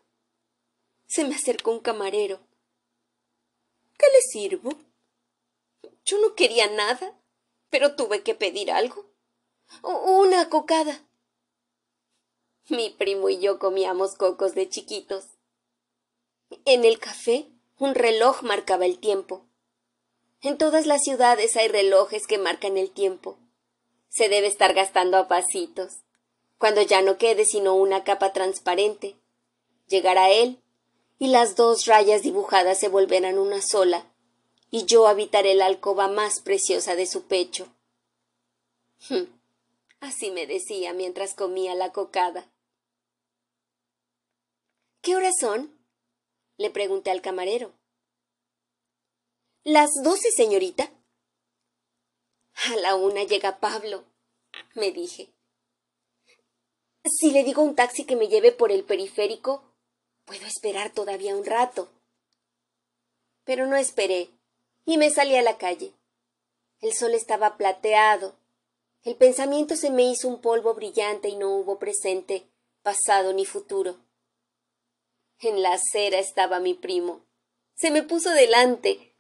[1.05, 2.39] Se me acercó un camarero.
[3.97, 4.71] ¿Qué le sirvo?
[6.05, 7.13] Yo no quería nada,
[7.69, 9.14] pero tuve que pedir algo.
[9.81, 11.01] Una cocada.
[12.69, 15.25] Mi primo y yo comíamos cocos de chiquitos.
[16.65, 17.47] En el café
[17.77, 19.45] un reloj marcaba el tiempo.
[20.41, 23.37] En todas las ciudades hay relojes que marcan el tiempo
[24.15, 25.97] se debe estar gastando a pasitos.
[26.57, 29.17] Cuando ya no quede sino una capa transparente,
[29.87, 30.61] llegará él
[31.19, 34.05] y las dos rayas dibujadas se volverán una sola,
[34.71, 37.67] y yo habitaré la alcoba más preciosa de su pecho.
[39.09, 39.25] Hm,
[39.99, 42.51] así me decía mientras comía la cocada.
[45.01, 45.77] ¿Qué horas son?
[46.57, 47.73] le pregunté al camarero.
[49.63, 50.91] Las doce, señorita.
[52.53, 54.05] A la una llega Pablo,
[54.75, 55.33] me dije.
[57.03, 59.63] Si le digo un taxi que me lleve por el periférico,
[60.25, 61.89] puedo esperar todavía un rato.
[63.43, 64.29] Pero no esperé,
[64.85, 65.93] y me salí a la calle.
[66.81, 68.35] El sol estaba plateado.
[69.05, 72.49] El pensamiento se me hizo un polvo brillante y no hubo presente,
[72.81, 73.97] pasado ni futuro.
[75.39, 77.23] En la acera estaba mi primo.
[77.75, 79.15] Se me puso delante.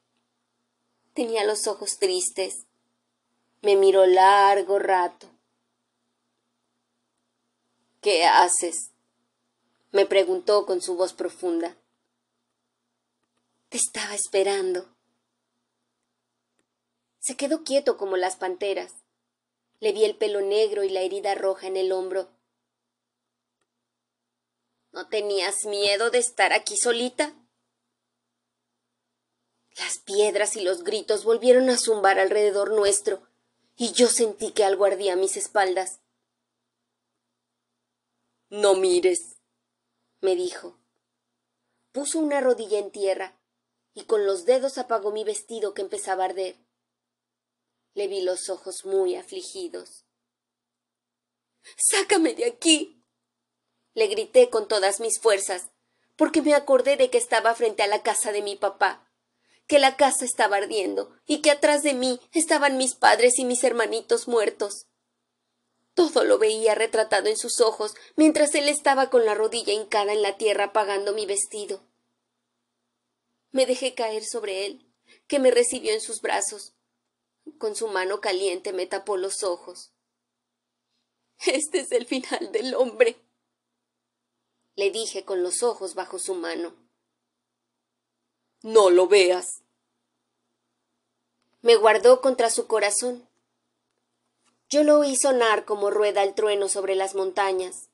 [1.13, 2.65] Tenía los ojos tristes,
[3.61, 5.29] me miró largo rato.
[8.01, 8.89] ¿Qué haces?
[9.91, 11.77] me preguntó con su voz profunda.
[13.69, 14.89] Te estaba esperando.
[17.19, 19.04] Se quedó quieto como las panteras.
[19.85, 22.27] Le vi el pelo negro y la herida roja en el hombro.
[24.91, 27.35] ¿No tenías miedo de estar aquí solita?
[29.77, 33.27] Las piedras y los gritos volvieron a zumbar alrededor nuestro,
[33.75, 35.99] y yo sentí que algo ardía a mis espaldas.
[38.49, 39.35] No mires,
[40.19, 40.79] me dijo.
[41.91, 43.39] Puso una rodilla en tierra
[43.93, 46.64] y con los dedos apagó mi vestido que empezaba a arder.
[47.95, 50.05] Le vi los ojos muy afligidos.
[51.77, 53.01] Sácame de aquí.
[53.93, 55.69] Le grité con todas mis fuerzas,
[56.17, 59.09] porque me acordé de que estaba frente a la casa de mi papá,
[59.65, 63.63] que la casa estaba ardiendo y que atrás de mí estaban mis padres y mis
[63.63, 64.87] hermanitos muertos.
[65.93, 70.21] Todo lo veía retratado en sus ojos mientras él estaba con la rodilla hincada en
[70.21, 71.81] la tierra apagando mi vestido.
[73.51, 74.93] Me dejé caer sobre él,
[75.27, 76.74] que me recibió en sus brazos.
[77.57, 79.91] Con su mano caliente me tapó los ojos.
[81.45, 83.17] Este es el final del hombre,
[84.75, 86.73] le dije con los ojos bajo su mano.
[88.61, 89.61] No lo veas.
[91.61, 93.27] Me guardó contra su corazón.
[94.69, 97.89] Yo lo oí sonar como rueda el trueno sobre las montañas.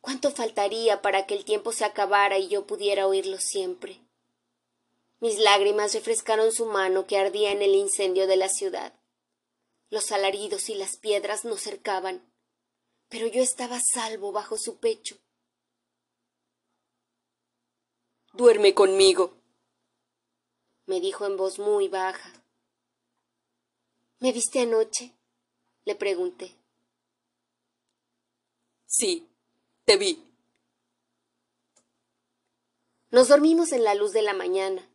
[0.00, 4.00] ¿Cuánto faltaría para que el tiempo se acabara y yo pudiera oírlo siempre?
[5.20, 8.94] Mis lágrimas refrescaron su mano que ardía en el incendio de la ciudad.
[9.90, 12.32] Los alaridos y las piedras nos cercaban,
[13.08, 15.16] pero yo estaba salvo bajo su pecho.
[18.32, 19.38] Duerme conmigo,
[20.86, 22.32] me dijo en voz muy baja.
[24.20, 25.14] ¿Me viste anoche?
[25.84, 26.54] le pregunté.
[28.86, 29.28] Sí,
[29.84, 30.24] te vi.
[33.10, 34.86] Nos dormimos en la luz de la mañana,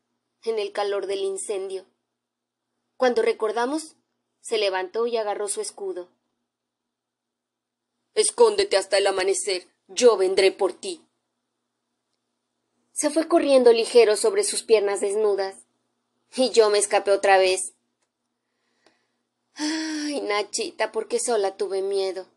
[0.43, 1.85] en el calor del incendio.
[2.97, 3.95] Cuando recordamos,
[4.41, 6.09] se levantó y agarró su escudo.
[8.13, 11.01] Escóndete hasta el amanecer, yo vendré por ti.
[12.91, 15.65] Se fue corriendo ligero sobre sus piernas desnudas,
[16.35, 17.73] y yo me escapé otra vez.
[19.55, 22.27] Ay, Nachita, porque sola tuve miedo.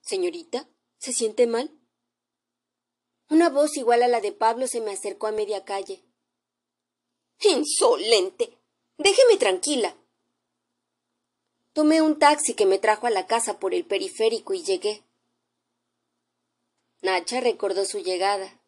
[0.00, 1.70] Señorita, ¿se siente mal?
[3.32, 6.04] Una voz igual a la de Pablo se me acercó a media calle.
[7.40, 8.58] Insolente.
[8.98, 9.96] Déjeme tranquila.
[11.72, 15.02] Tomé un taxi que me trajo a la casa por el periférico y llegué.
[17.00, 18.60] Nacha recordó su llegada.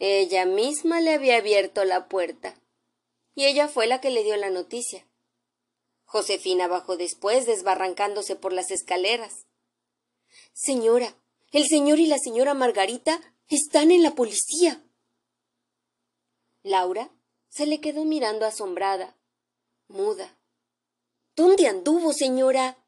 [0.00, 2.60] Ella misma le había abierto la puerta.
[3.36, 5.06] Y ella fue la que le dio la noticia.
[6.04, 9.46] Josefina bajó después, desbarrancándose por las escaleras.
[10.52, 11.14] Señora,
[11.52, 14.82] el señor y la señora Margarita están en la policía.
[16.62, 17.10] Laura
[17.48, 19.18] se le quedó mirando asombrada,
[19.88, 20.38] muda.
[21.34, 22.86] ¿Dónde anduvo, señora?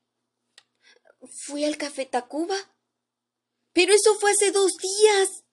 [1.44, 2.56] Fui al café Tacuba.
[3.72, 5.44] Pero eso fue hace dos días.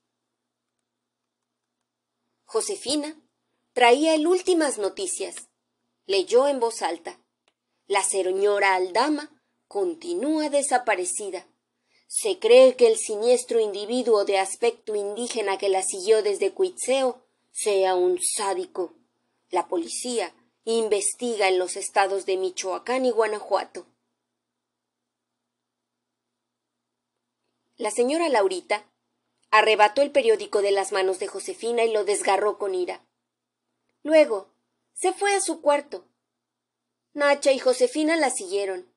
[2.43, 3.19] Josefina
[3.73, 5.49] traía el últimas noticias.
[6.05, 7.23] Leyó en voz alta.
[7.87, 11.48] La señora Aldama continúa desaparecida.
[12.11, 17.93] Se cree que el siniestro individuo de aspecto indígena que la siguió desde Cuitzeo sea
[17.93, 18.95] un sádico.
[19.51, 23.85] La policía investiga en los estados de Michoacán y Guanajuato.
[27.77, 28.91] La señora Laurita
[29.51, 33.05] arrebató el periódico de las manos de Josefina y lo desgarró con ira.
[34.01, 34.49] Luego
[34.93, 36.07] se fue a su cuarto.
[37.13, 38.91] Nacha y Josefina la siguieron.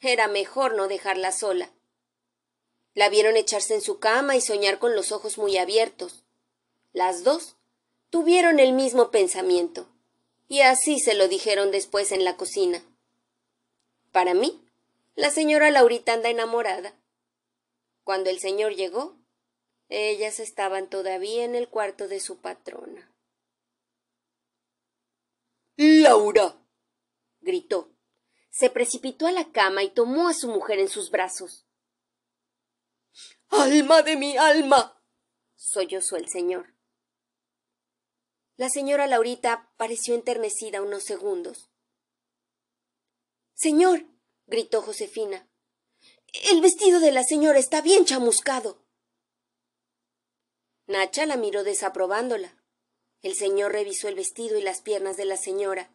[0.00, 1.75] Era mejor no dejarla sola.
[2.96, 6.24] La vieron echarse en su cama y soñar con los ojos muy abiertos.
[6.94, 7.56] Las dos
[8.08, 9.86] tuvieron el mismo pensamiento,
[10.48, 12.82] y así se lo dijeron después en la cocina.
[14.12, 14.64] Para mí,
[15.14, 16.94] la señora Laurita anda enamorada.
[18.02, 19.14] Cuando el señor llegó,
[19.90, 23.12] ellas estaban todavía en el cuarto de su patrona.
[25.76, 26.56] Laura.
[27.42, 27.90] gritó.
[28.48, 31.65] Se precipitó a la cama y tomó a su mujer en sus brazos.
[33.48, 35.02] Alma de mi alma.
[35.54, 36.74] sollozó el señor.
[38.56, 41.70] La señora Laurita pareció enternecida unos segundos.
[43.54, 44.06] Señor,
[44.46, 45.48] gritó Josefina,
[46.44, 48.84] el vestido de la señora está bien chamuscado.
[50.86, 52.56] Nacha la miró desaprobándola.
[53.22, 55.90] El señor revisó el vestido y las piernas de la señora.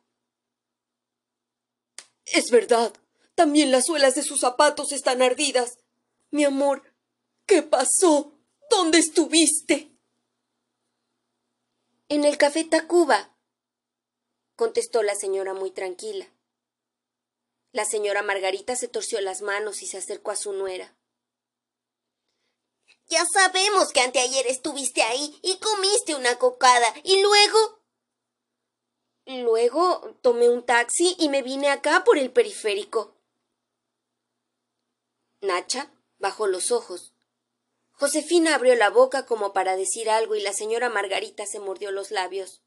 [2.25, 2.93] Es verdad.
[3.35, 5.79] También las suelas de sus zapatos están ardidas.
[6.29, 6.83] Mi amor,
[7.51, 8.31] ¿qué pasó?
[8.69, 9.91] ¿Dónde estuviste?
[12.07, 13.37] En el café Tacuba,
[14.55, 16.31] contestó la señora muy tranquila.
[17.73, 20.95] La señora Margarita se torció las manos y se acercó a su nuera.
[23.07, 26.87] Ya sabemos que anteayer estuviste ahí y comiste una cocada.
[27.03, 27.83] ¿Y luego?
[29.25, 33.17] Luego tomé un taxi y me vine acá por el periférico.
[35.41, 37.10] Nacha bajó los ojos.
[38.01, 42.09] Josefina abrió la boca como para decir algo y la señora Margarita se mordió los
[42.09, 42.63] labios.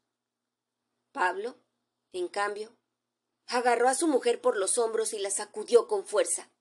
[1.11, 1.59] Pablo,
[2.13, 2.77] en cambio,
[3.47, 6.53] agarró a su mujer por los hombros y la sacudió con fuerza.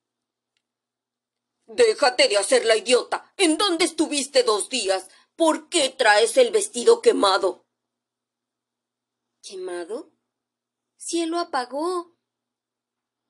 [1.66, 3.32] Déjate de hacer la idiota.
[3.36, 5.08] ¿En dónde estuviste dos días?
[5.36, 7.68] ¿Por qué traes el vestido quemado?
[9.40, 10.10] ¿Quemado?
[10.96, 12.16] Cielo apagó.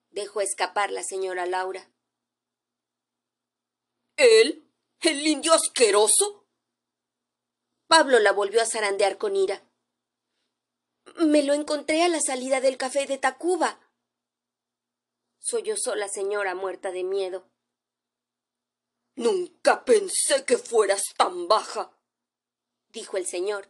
[0.09, 1.93] Dejó escapar la señora Laura.
[4.17, 4.64] ¿Él?
[5.05, 6.47] ¿El indio asqueroso?
[7.87, 9.63] Pablo la volvió a zarandear con ira.
[11.17, 13.87] Me lo encontré a la salida del café de Tacuba.
[15.39, 17.51] Sollozó la señora muerta de miedo.
[19.15, 21.95] Nunca pensé que fueras tan baja,
[22.89, 23.69] dijo el señor,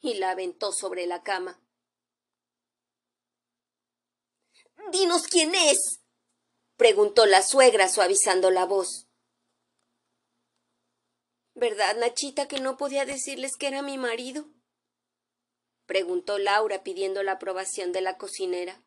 [0.00, 1.62] y la aventó sobre la cama.
[4.90, 6.00] Dinos quién es,
[6.76, 9.06] preguntó la suegra suavizando la voz.
[11.54, 14.46] ¿Verdad, Nachita, que no podía decirles que era mi marido?
[15.86, 18.82] preguntó Laura pidiendo la aprobación de la cocinera.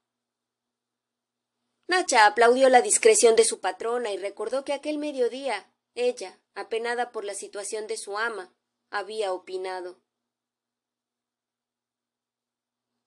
[1.87, 7.23] Nacha aplaudió la discreción de su patrona y recordó que aquel mediodía ella, apenada por
[7.23, 8.53] la situación de su ama,
[8.89, 10.01] había opinado.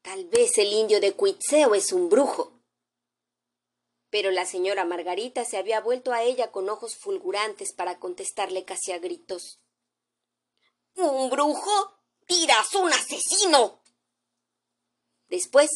[0.02, 2.57] Tal vez el indio de Cuitzeo es un brujo.
[4.10, 8.92] Pero la señora Margarita se había vuelto a ella con ojos fulgurantes para contestarle casi
[8.92, 9.60] a gritos.
[10.94, 11.94] ¿Un brujo?
[12.26, 13.82] ¡Tiras un asesino!
[15.28, 15.70] Después,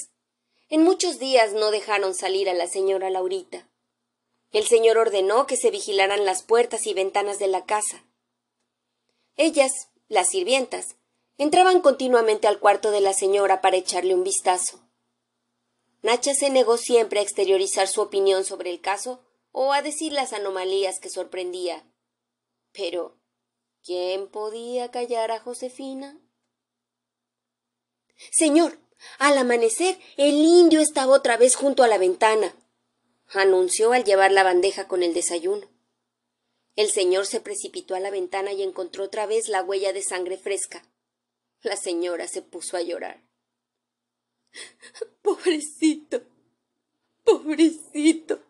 [0.68, 3.68] en muchos días no dejaron salir a la señora Laurita.
[4.50, 8.04] El señor ordenó que se vigilaran las puertas y ventanas de la casa.
[9.36, 9.72] Ellas,
[10.08, 10.96] las sirvientas,
[11.38, 14.81] entraban continuamente al cuarto de la señora para echarle un vistazo.
[16.02, 20.32] Nacha se negó siempre a exteriorizar su opinión sobre el caso o a decir las
[20.32, 21.84] anomalías que sorprendía.
[22.72, 23.18] Pero,
[23.84, 26.20] ¿quién podía callar a Josefina?
[28.30, 28.78] Señor,
[29.18, 32.54] al amanecer el indio estaba otra vez junto a la ventana
[33.40, 35.70] anunció al llevar la bandeja con el desayuno.
[36.76, 40.38] El señor se precipitó a la ventana y encontró otra vez la huella de sangre
[40.38, 40.82] fresca.
[41.62, 43.22] La señora se puso a llorar.
[45.22, 46.22] Pobrecito.
[47.24, 48.40] Pobrecito.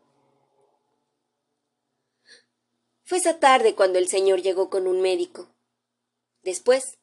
[3.05, 5.49] Fue esa tarde cuando el señor llegó con un médico.
[6.43, 6.99] Después,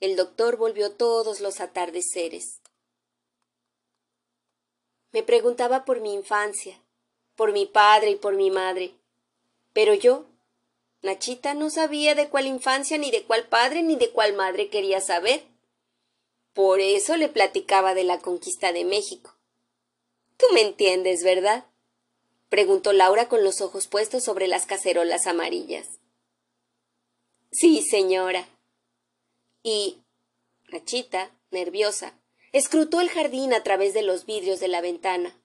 [0.00, 2.60] el doctor volvió todos los atardeceres.
[5.12, 6.82] Me preguntaba por mi infancia,
[7.36, 8.94] por mi padre y por mi madre.
[9.72, 10.26] Pero yo,
[11.02, 15.00] Nachita, no sabía de cuál infancia, ni de cuál padre, ni de cuál madre quería
[15.00, 15.44] saber.
[16.54, 19.36] Por eso le platicaba de la conquista de México.
[20.36, 21.66] Tú me entiendes, ¿verdad?
[22.48, 25.98] preguntó Laura con los ojos puestos sobre las cacerolas amarillas.
[27.50, 28.48] Sí, señora.
[29.62, 29.98] Y
[30.68, 32.18] Nachita, nerviosa,
[32.52, 35.40] escrutó el jardín a través de los vidrios de la ventana.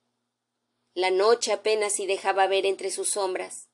[0.93, 3.69] La noche apenas si dejaba ver entre sus sombras.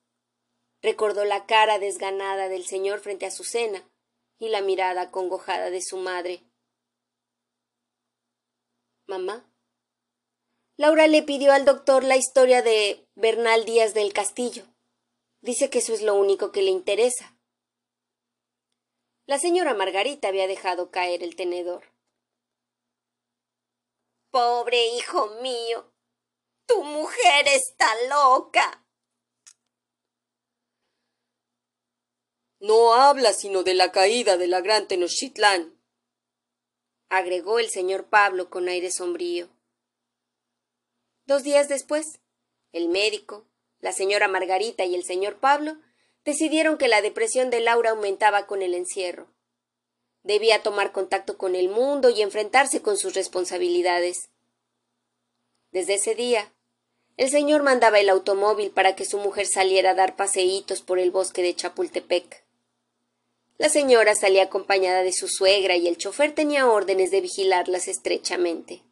[0.82, 3.90] Recordó la cara desganada del señor frente a su cena
[4.38, 6.44] y la mirada acongojada de su madre.
[9.08, 9.48] Mamá.
[10.78, 14.66] Laura le pidió al doctor la historia de Bernal Díaz del Castillo.
[15.42, 17.38] Dice que eso es lo único que le interesa.
[19.28, 21.92] La señora Margarita había dejado caer el tenedor.
[24.32, 25.94] Pobre hijo mío.
[26.66, 28.86] Tu mujer está loca.
[32.60, 35.75] No habla sino de la caída de la gran Tenochtitlán,
[37.18, 39.50] agregó el señor Pablo con aire sombrío.
[41.26, 42.20] Dos días después,
[42.72, 43.48] el médico,
[43.80, 45.78] la señora Margarita y el señor Pablo
[46.24, 49.28] decidieron que la depresión de Laura aumentaba con el encierro.
[50.24, 54.30] Debía tomar contacto con el mundo y enfrentarse con sus responsabilidades.
[55.72, 56.54] Desde ese día,
[57.18, 61.12] el señor mandaba el automóvil para que su mujer saliera a dar paseítos por el
[61.12, 62.45] bosque de Chapultepec.
[63.58, 68.84] La señora salía acompañada de su suegra y el chofer tenía órdenes de vigilarlas estrechamente.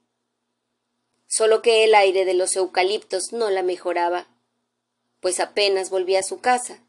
[1.28, 4.28] Solo que el aire de los eucaliptos no la mejoraba,
[5.20, 6.80] pues apenas volvía a su casa.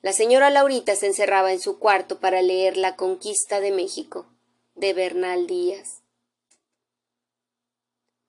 [0.00, 4.26] La señora Laurita se encerraba en su cuarto para leer La conquista de México,
[4.74, 6.02] de Bernal Díaz.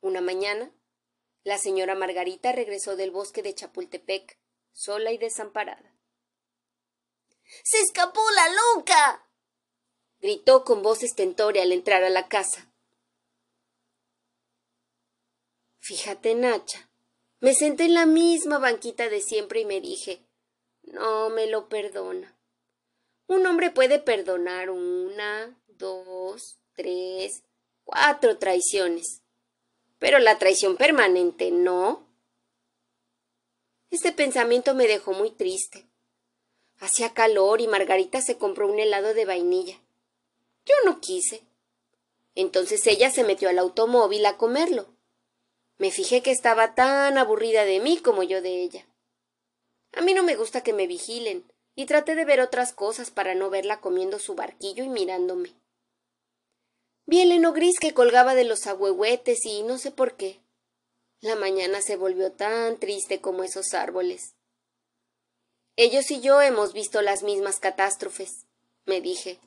[0.01, 0.71] Una mañana,
[1.43, 4.37] la señora Margarita regresó del bosque de Chapultepec,
[4.73, 5.98] sola y desamparada.
[7.63, 9.29] ¡Se escapó la loca!
[10.19, 12.71] gritó con voz estentórea al entrar a la casa.
[15.79, 16.89] Fíjate, Nacha.
[17.39, 20.25] Me senté en la misma banquita de siempre y me dije
[20.91, 22.35] no me lo perdona.
[23.27, 27.43] Un hombre puede perdonar una, dos, tres,
[27.83, 29.21] cuatro traiciones.
[29.99, 32.07] Pero la traición permanente no.
[33.91, 35.88] Este pensamiento me dejó muy triste.
[36.79, 39.79] Hacía calor y Margarita se compró un helado de vainilla.
[40.65, 41.43] Yo no quise.
[42.35, 44.87] Entonces ella se metió al automóvil a comerlo.
[45.77, 48.85] Me fijé que estaba tan aburrida de mí como yo de ella.
[49.93, 51.43] A mí no me gusta que me vigilen,
[51.75, 55.55] y traté de ver otras cosas para no verla comiendo su barquillo y mirándome.
[57.05, 60.39] Vi el heno gris que colgaba de los agüehuetes y no sé por qué.
[61.21, 64.35] La mañana se volvió tan triste como esos árboles.
[65.81, 68.43] Ellos y yo hemos visto las mismas catástrofes,
[68.85, 69.39] me dije.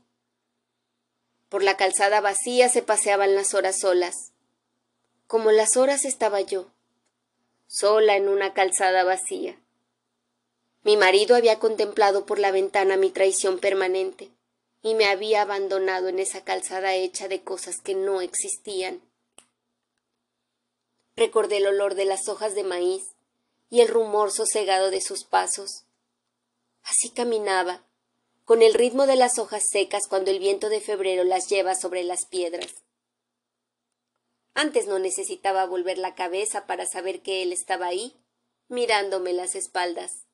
[1.51, 4.33] Por la calzada vacía se paseaban las horas solas.
[5.26, 6.70] Como las horas estaba yo,
[7.66, 9.61] sola en una calzada vacía.
[10.85, 14.30] Mi marido había contemplado por la ventana mi traición permanente
[14.80, 19.03] y me había abandonado en esa calzada hecha de cosas que no existían.
[21.14, 23.03] Recordé el olor de las hojas de maíz
[23.68, 25.85] y el rumor sosegado de sus pasos.
[26.83, 27.85] Así caminaba,
[28.45, 32.03] con el ritmo de las hojas secas cuando el viento de febrero las lleva sobre
[32.03, 32.83] las piedras.
[34.55, 38.16] Antes no necesitaba volver la cabeza para saber que él estaba ahí,
[38.68, 40.26] mirándome las espaldas.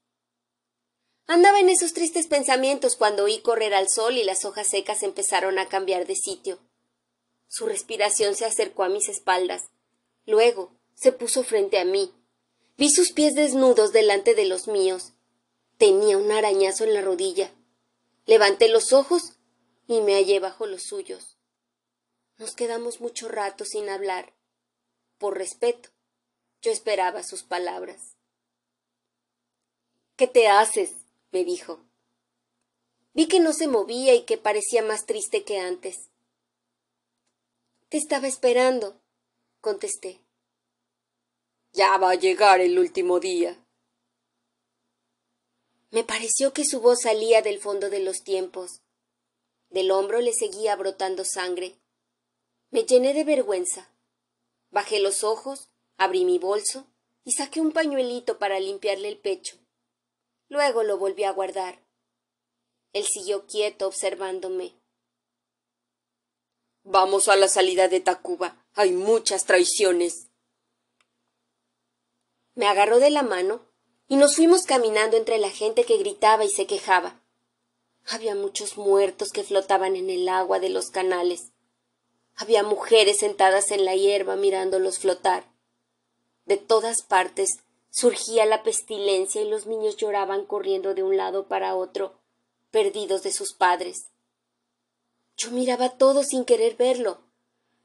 [1.26, 5.58] Andaba en esos tristes pensamientos cuando oí correr al sol y las hojas secas empezaron
[5.58, 6.58] a cambiar de sitio.
[7.48, 9.64] Su respiración se acercó a mis espaldas.
[10.24, 12.12] Luego se puso frente a mí.
[12.76, 15.12] Vi sus pies desnudos delante de los míos.
[15.78, 17.52] Tenía un arañazo en la rodilla.
[18.26, 19.38] Levanté los ojos
[19.86, 21.38] y me hallé bajo los suyos.
[22.36, 24.34] Nos quedamos mucho rato sin hablar.
[25.18, 25.90] Por respeto,
[26.62, 28.16] yo esperaba sus palabras.
[30.16, 30.94] ¿Qué te haces?
[31.30, 31.80] me dijo.
[33.12, 36.10] Vi que no se movía y que parecía más triste que antes.
[37.88, 39.00] Te estaba esperando,
[39.60, 40.20] contesté.
[41.72, 43.64] Ya va a llegar el último día.
[45.90, 48.82] Me pareció que su voz salía del fondo de los tiempos.
[49.70, 51.78] Del hombro le seguía brotando sangre.
[52.70, 53.90] Me llené de vergüenza.
[54.70, 56.86] Bajé los ojos, abrí mi bolso
[57.24, 59.56] y saqué un pañuelito para limpiarle el pecho.
[60.48, 61.82] Luego lo volví a guardar.
[62.92, 64.74] Él siguió quieto observándome.
[66.82, 68.66] Vamos a la salida de Tacuba.
[68.74, 70.28] Hay muchas traiciones.
[72.54, 73.67] Me agarró de la mano
[74.08, 77.20] y nos fuimos caminando entre la gente que gritaba y se quejaba.
[78.08, 81.52] Había muchos muertos que flotaban en el agua de los canales.
[82.34, 85.44] Había mujeres sentadas en la hierba mirándolos flotar.
[86.46, 87.58] De todas partes
[87.90, 92.14] Surgía la pestilencia y los niños lloraban corriendo de un lado para otro,
[92.70, 94.10] perdidos de sus padres.
[95.36, 97.18] Yo miraba todo sin querer verlo.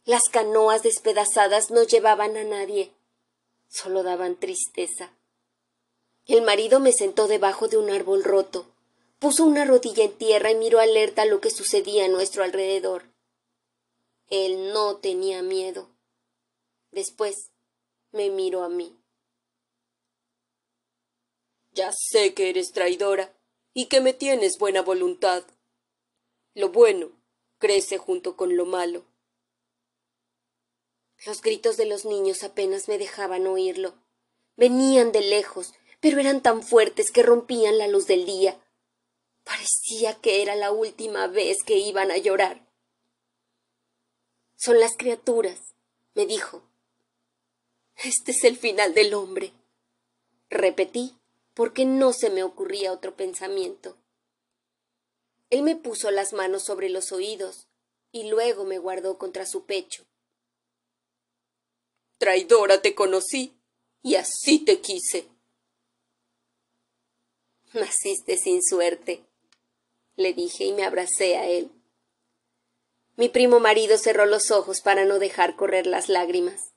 [0.05, 2.93] Las canoas despedazadas no llevaban a nadie,
[3.69, 5.13] solo daban tristeza.
[6.25, 8.65] El marido me sentó debajo de un árbol roto,
[9.19, 13.03] puso una rodilla en tierra y miró alerta lo que sucedía a nuestro alrededor.
[14.29, 15.89] Él no tenía miedo.
[16.91, 17.51] Después
[18.11, 18.97] me miró a mí.
[21.71, 23.35] Ya sé que eres traidora
[23.73, 25.43] y que me tienes buena voluntad.
[26.53, 27.11] Lo bueno
[27.57, 29.05] crece junto con lo malo.
[31.25, 33.93] Los gritos de los niños apenas me dejaban oírlo.
[34.55, 38.59] Venían de lejos, pero eran tan fuertes que rompían la luz del día.
[39.45, 42.69] Parecía que era la última vez que iban a llorar.
[44.57, 45.75] Son las criaturas,
[46.13, 46.61] me dijo.
[47.95, 49.53] Este es el final del hombre.
[50.49, 51.15] Repetí
[51.53, 53.95] porque no se me ocurría otro pensamiento.
[55.51, 57.69] Él me puso las manos sobre los oídos
[58.11, 60.03] y luego me guardó contra su pecho.
[62.17, 63.57] Traidora te conocí
[64.01, 65.32] y así te quise.
[67.79, 69.23] Naciste sin suerte,
[70.15, 71.71] le dije y me abracé a él.
[73.15, 76.73] Mi primo marido cerró los ojos para no dejar correr las lágrimas.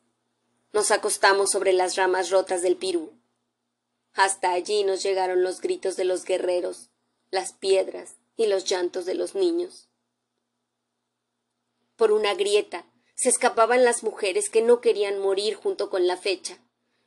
[0.72, 3.12] Nos acostamos sobre las ramas rotas del pirú.
[4.14, 6.90] Hasta allí nos llegaron los gritos de los guerreros,
[7.30, 9.88] las piedras y los llantos de los niños.
[11.96, 16.58] Por una grieta Se escapaban las mujeres que no querían morir junto con la fecha.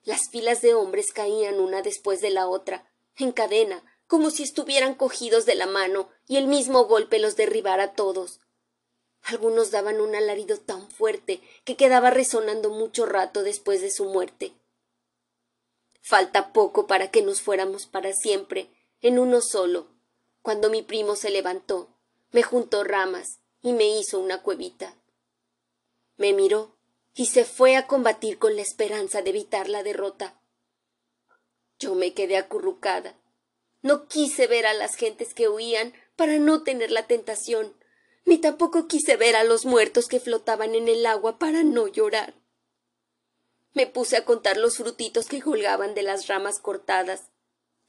[0.04, 4.96] Las filas de hombres caían una después de la otra, en cadena, como si estuvieran
[4.96, 8.40] cogidos de la mano y el mismo golpe los derribara a todos.
[9.22, 14.54] Algunos daban un alarido tan fuerte que quedaba resonando mucho rato después de su muerte.
[16.02, 19.88] Falta poco para que nos fuéramos para siempre, en uno solo,
[20.42, 21.90] cuando mi primo se levantó,
[22.32, 24.96] me juntó ramas y me hizo una cuevita.
[26.18, 26.76] Me miró
[27.14, 30.39] y se fue a combatir con la esperanza de evitar la derrota.
[31.80, 33.16] Yo me quedé acurrucada.
[33.82, 37.74] No quise ver a las gentes que huían para no tener la tentación,
[38.26, 42.34] ni tampoco quise ver a los muertos que flotaban en el agua para no llorar.
[43.74, 47.30] Me puse a contar los frutitos que colgaban de las ramas cortadas.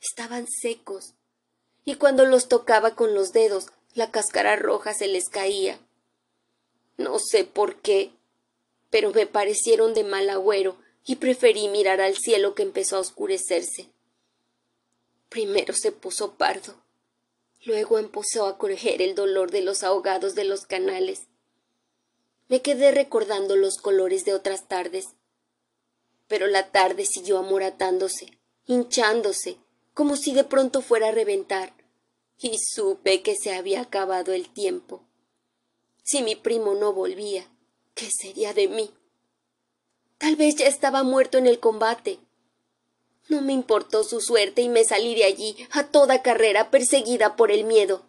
[0.01, 1.15] Estaban secos,
[1.85, 5.81] y cuando los tocaba con los dedos, la cáscara roja se les caía.
[6.97, 8.13] No sé por qué,
[8.91, 10.77] pero me parecieron de mal agüero
[11.11, 13.91] y preferí mirar al cielo que empezó a oscurecerse.
[15.29, 16.77] Primero se puso pardo,
[17.65, 21.23] luego empezó a correr el dolor de los ahogados de los canales.
[22.47, 25.09] Me quedé recordando los colores de otras tardes,
[26.29, 29.57] pero la tarde siguió amoratándose, hinchándose,
[29.95, 31.75] como si de pronto fuera a reventar,
[32.39, 35.03] y supe que se había acabado el tiempo.
[36.05, 37.51] Si mi primo no volvía,
[37.95, 38.91] ¿Qué sería de mí?
[40.21, 42.19] Tal vez ya estaba muerto en el combate.
[43.31, 47.51] No me importó su suerte y me salí de allí a toda carrera perseguida por
[47.51, 48.05] el miedo.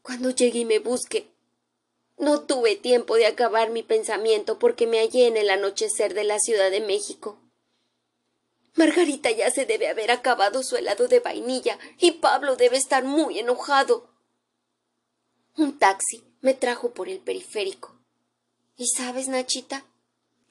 [0.00, 1.28] Cuando llegué y me busqué,
[2.16, 6.38] no tuve tiempo de acabar mi pensamiento porque me hallé en el anochecer de la
[6.38, 7.38] Ciudad de México.
[8.74, 13.38] Margarita ya se debe haber acabado su helado de vainilla y Pablo debe estar muy
[13.38, 14.08] enojado.
[15.58, 17.94] Un taxi me trajo por el periférico.
[18.78, 19.84] Y sabes, Nachita,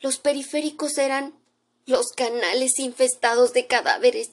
[0.02, 1.34] los periféricos eran
[1.86, 4.32] los canales infestados de cadáveres.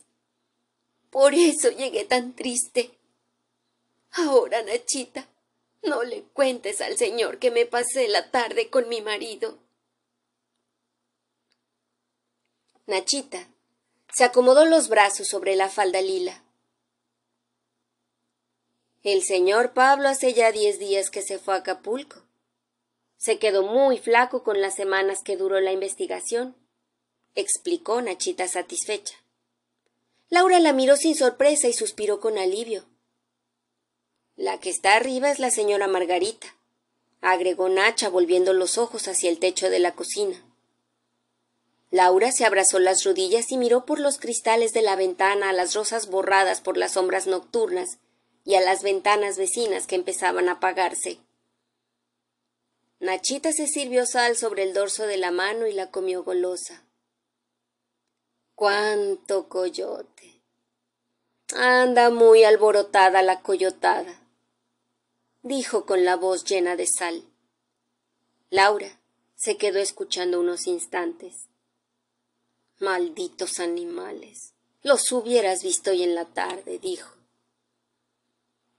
[1.11, 2.91] Por eso llegué tan triste.
[4.13, 5.29] Ahora, Nachita,
[5.83, 9.59] no le cuentes al señor que me pasé la tarde con mi marido.
[12.87, 13.49] Nachita
[14.13, 16.43] se acomodó los brazos sobre la falda lila.
[19.03, 22.23] El señor Pablo hace ya diez días que se fue a Acapulco.
[23.19, 26.57] Se quedó muy flaco con las semanas que duró la investigación,
[27.35, 29.17] explicó Nachita satisfecha.
[30.29, 32.87] Laura la miró sin sorpresa y suspiró con alivio.
[34.37, 36.55] La que está arriba es la señora Margarita,
[37.21, 40.45] agregó Nacha volviendo los ojos hacia el techo de la cocina.
[41.91, 45.75] Laura se abrazó las rodillas y miró por los cristales de la ventana a las
[45.75, 47.99] rosas borradas por las sombras nocturnas
[48.45, 51.19] y a las ventanas vecinas que empezaban a apagarse.
[53.01, 56.85] Nachita se sirvió sal sobre el dorso de la mano y la comió golosa.
[58.55, 60.41] ¡Cuánto coyote!
[61.55, 64.21] Anda muy alborotada la coyotada,
[65.43, 67.23] dijo con la voz llena de sal.
[68.51, 68.99] Laura
[69.37, 71.47] se quedó escuchando unos instantes.
[72.81, 74.55] Malditos animales.
[74.83, 77.18] Los hubieras visto hoy en la tarde, dijo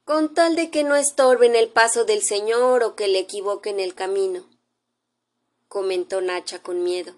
[0.10, 3.93] con tal de que no estorben el paso del Señor o que le equivoquen el
[3.93, 4.49] camino,
[5.68, 7.14] comentó Nacha con miedo.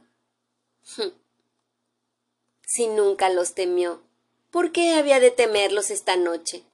[2.67, 4.01] si nunca los temió,
[4.49, 6.65] ¿por qué había de temerlos esta noche?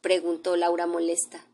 [0.00, 1.44] preguntó Laura molesta.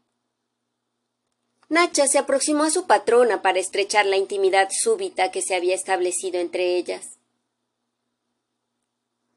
[1.71, 6.39] Nacha se aproximó a su patrona para estrechar la intimidad súbita que se había establecido
[6.39, 7.17] entre ellas.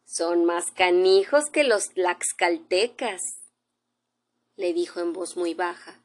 [0.04, 3.39] Son más canijos que los tlaxcaltecas,
[4.60, 6.04] le dijo en voz muy baja.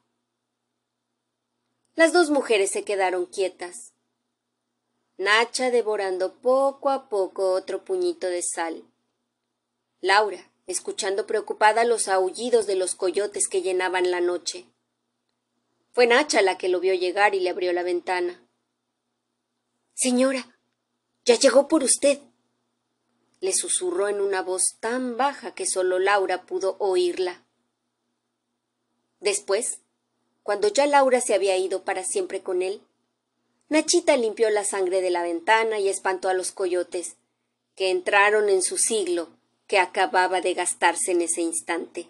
[1.96, 3.94] Las dos mujeres se quedaron quietas.
[5.16, 8.84] Nacha devorando poco a poco otro puñito de sal.
[10.00, 14.66] Laura, escuchando preocupada los aullidos de los coyotes que llenaban la noche.
[15.90, 18.40] Fue Nacha la que lo vio llegar y le abrió la ventana.
[19.94, 20.56] Señora,
[21.24, 22.20] ya llegó por usted.
[23.40, 27.43] le susurró en una voz tan baja que solo Laura pudo oírla.
[29.24, 29.78] Después,
[30.42, 32.82] cuando ya Laura se había ido para siempre con él,
[33.70, 37.16] Nachita limpió la sangre de la ventana y espantó a los coyotes,
[37.74, 39.30] que entraron en su siglo,
[39.66, 42.06] que acababa de gastarse en ese instante.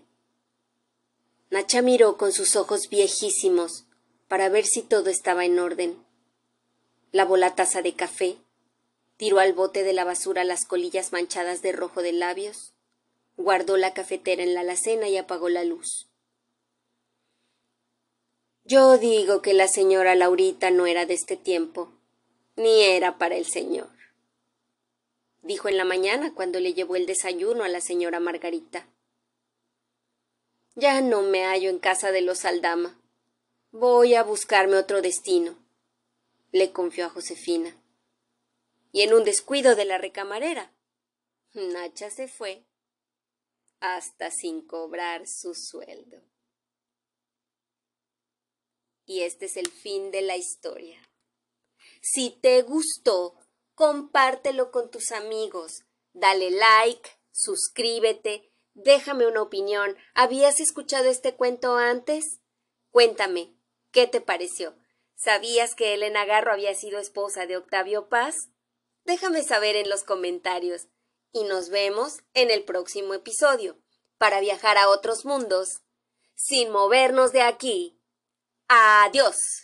[1.50, 3.84] Nacha miró con sus ojos viejísimos
[4.26, 6.04] para ver si todo estaba en orden.
[7.12, 8.38] Lavó la taza de café,
[9.18, 12.72] tiró al bote de la basura las colillas manchadas de rojo de labios,
[13.36, 16.08] guardó la cafetera en la alacena y apagó la luz.
[18.66, 21.92] Yo digo que la señora Laurita no era de este tiempo,
[22.56, 23.90] ni era para el señor.
[25.42, 28.88] Dijo en la mañana cuando le llevó el desayuno a la señora Margarita.
[30.74, 32.98] Ya no me hallo en casa de los Aldama.
[33.70, 35.58] Voy a buscarme otro destino,
[36.50, 37.76] le confió a Josefina.
[38.92, 40.72] Y en un descuido de la recamarera,
[41.52, 42.64] Nacha se fue
[43.80, 46.22] hasta sin cobrar su sueldo.
[49.06, 51.00] Y este es el fin de la historia.
[52.00, 53.34] Si te gustó,
[53.74, 59.96] compártelo con tus amigos, dale like, suscríbete, déjame una opinión.
[60.14, 62.40] ¿Habías escuchado este cuento antes?
[62.90, 63.56] Cuéntame,
[63.90, 64.76] ¿qué te pareció?
[65.16, 68.50] ¿Sabías que Elena Garro había sido esposa de Octavio Paz?
[69.04, 70.88] Déjame saber en los comentarios
[71.32, 73.78] y nos vemos en el próximo episodio
[74.18, 75.82] para viajar a otros mundos
[76.34, 77.98] sin movernos de aquí.
[78.68, 79.63] Adiós.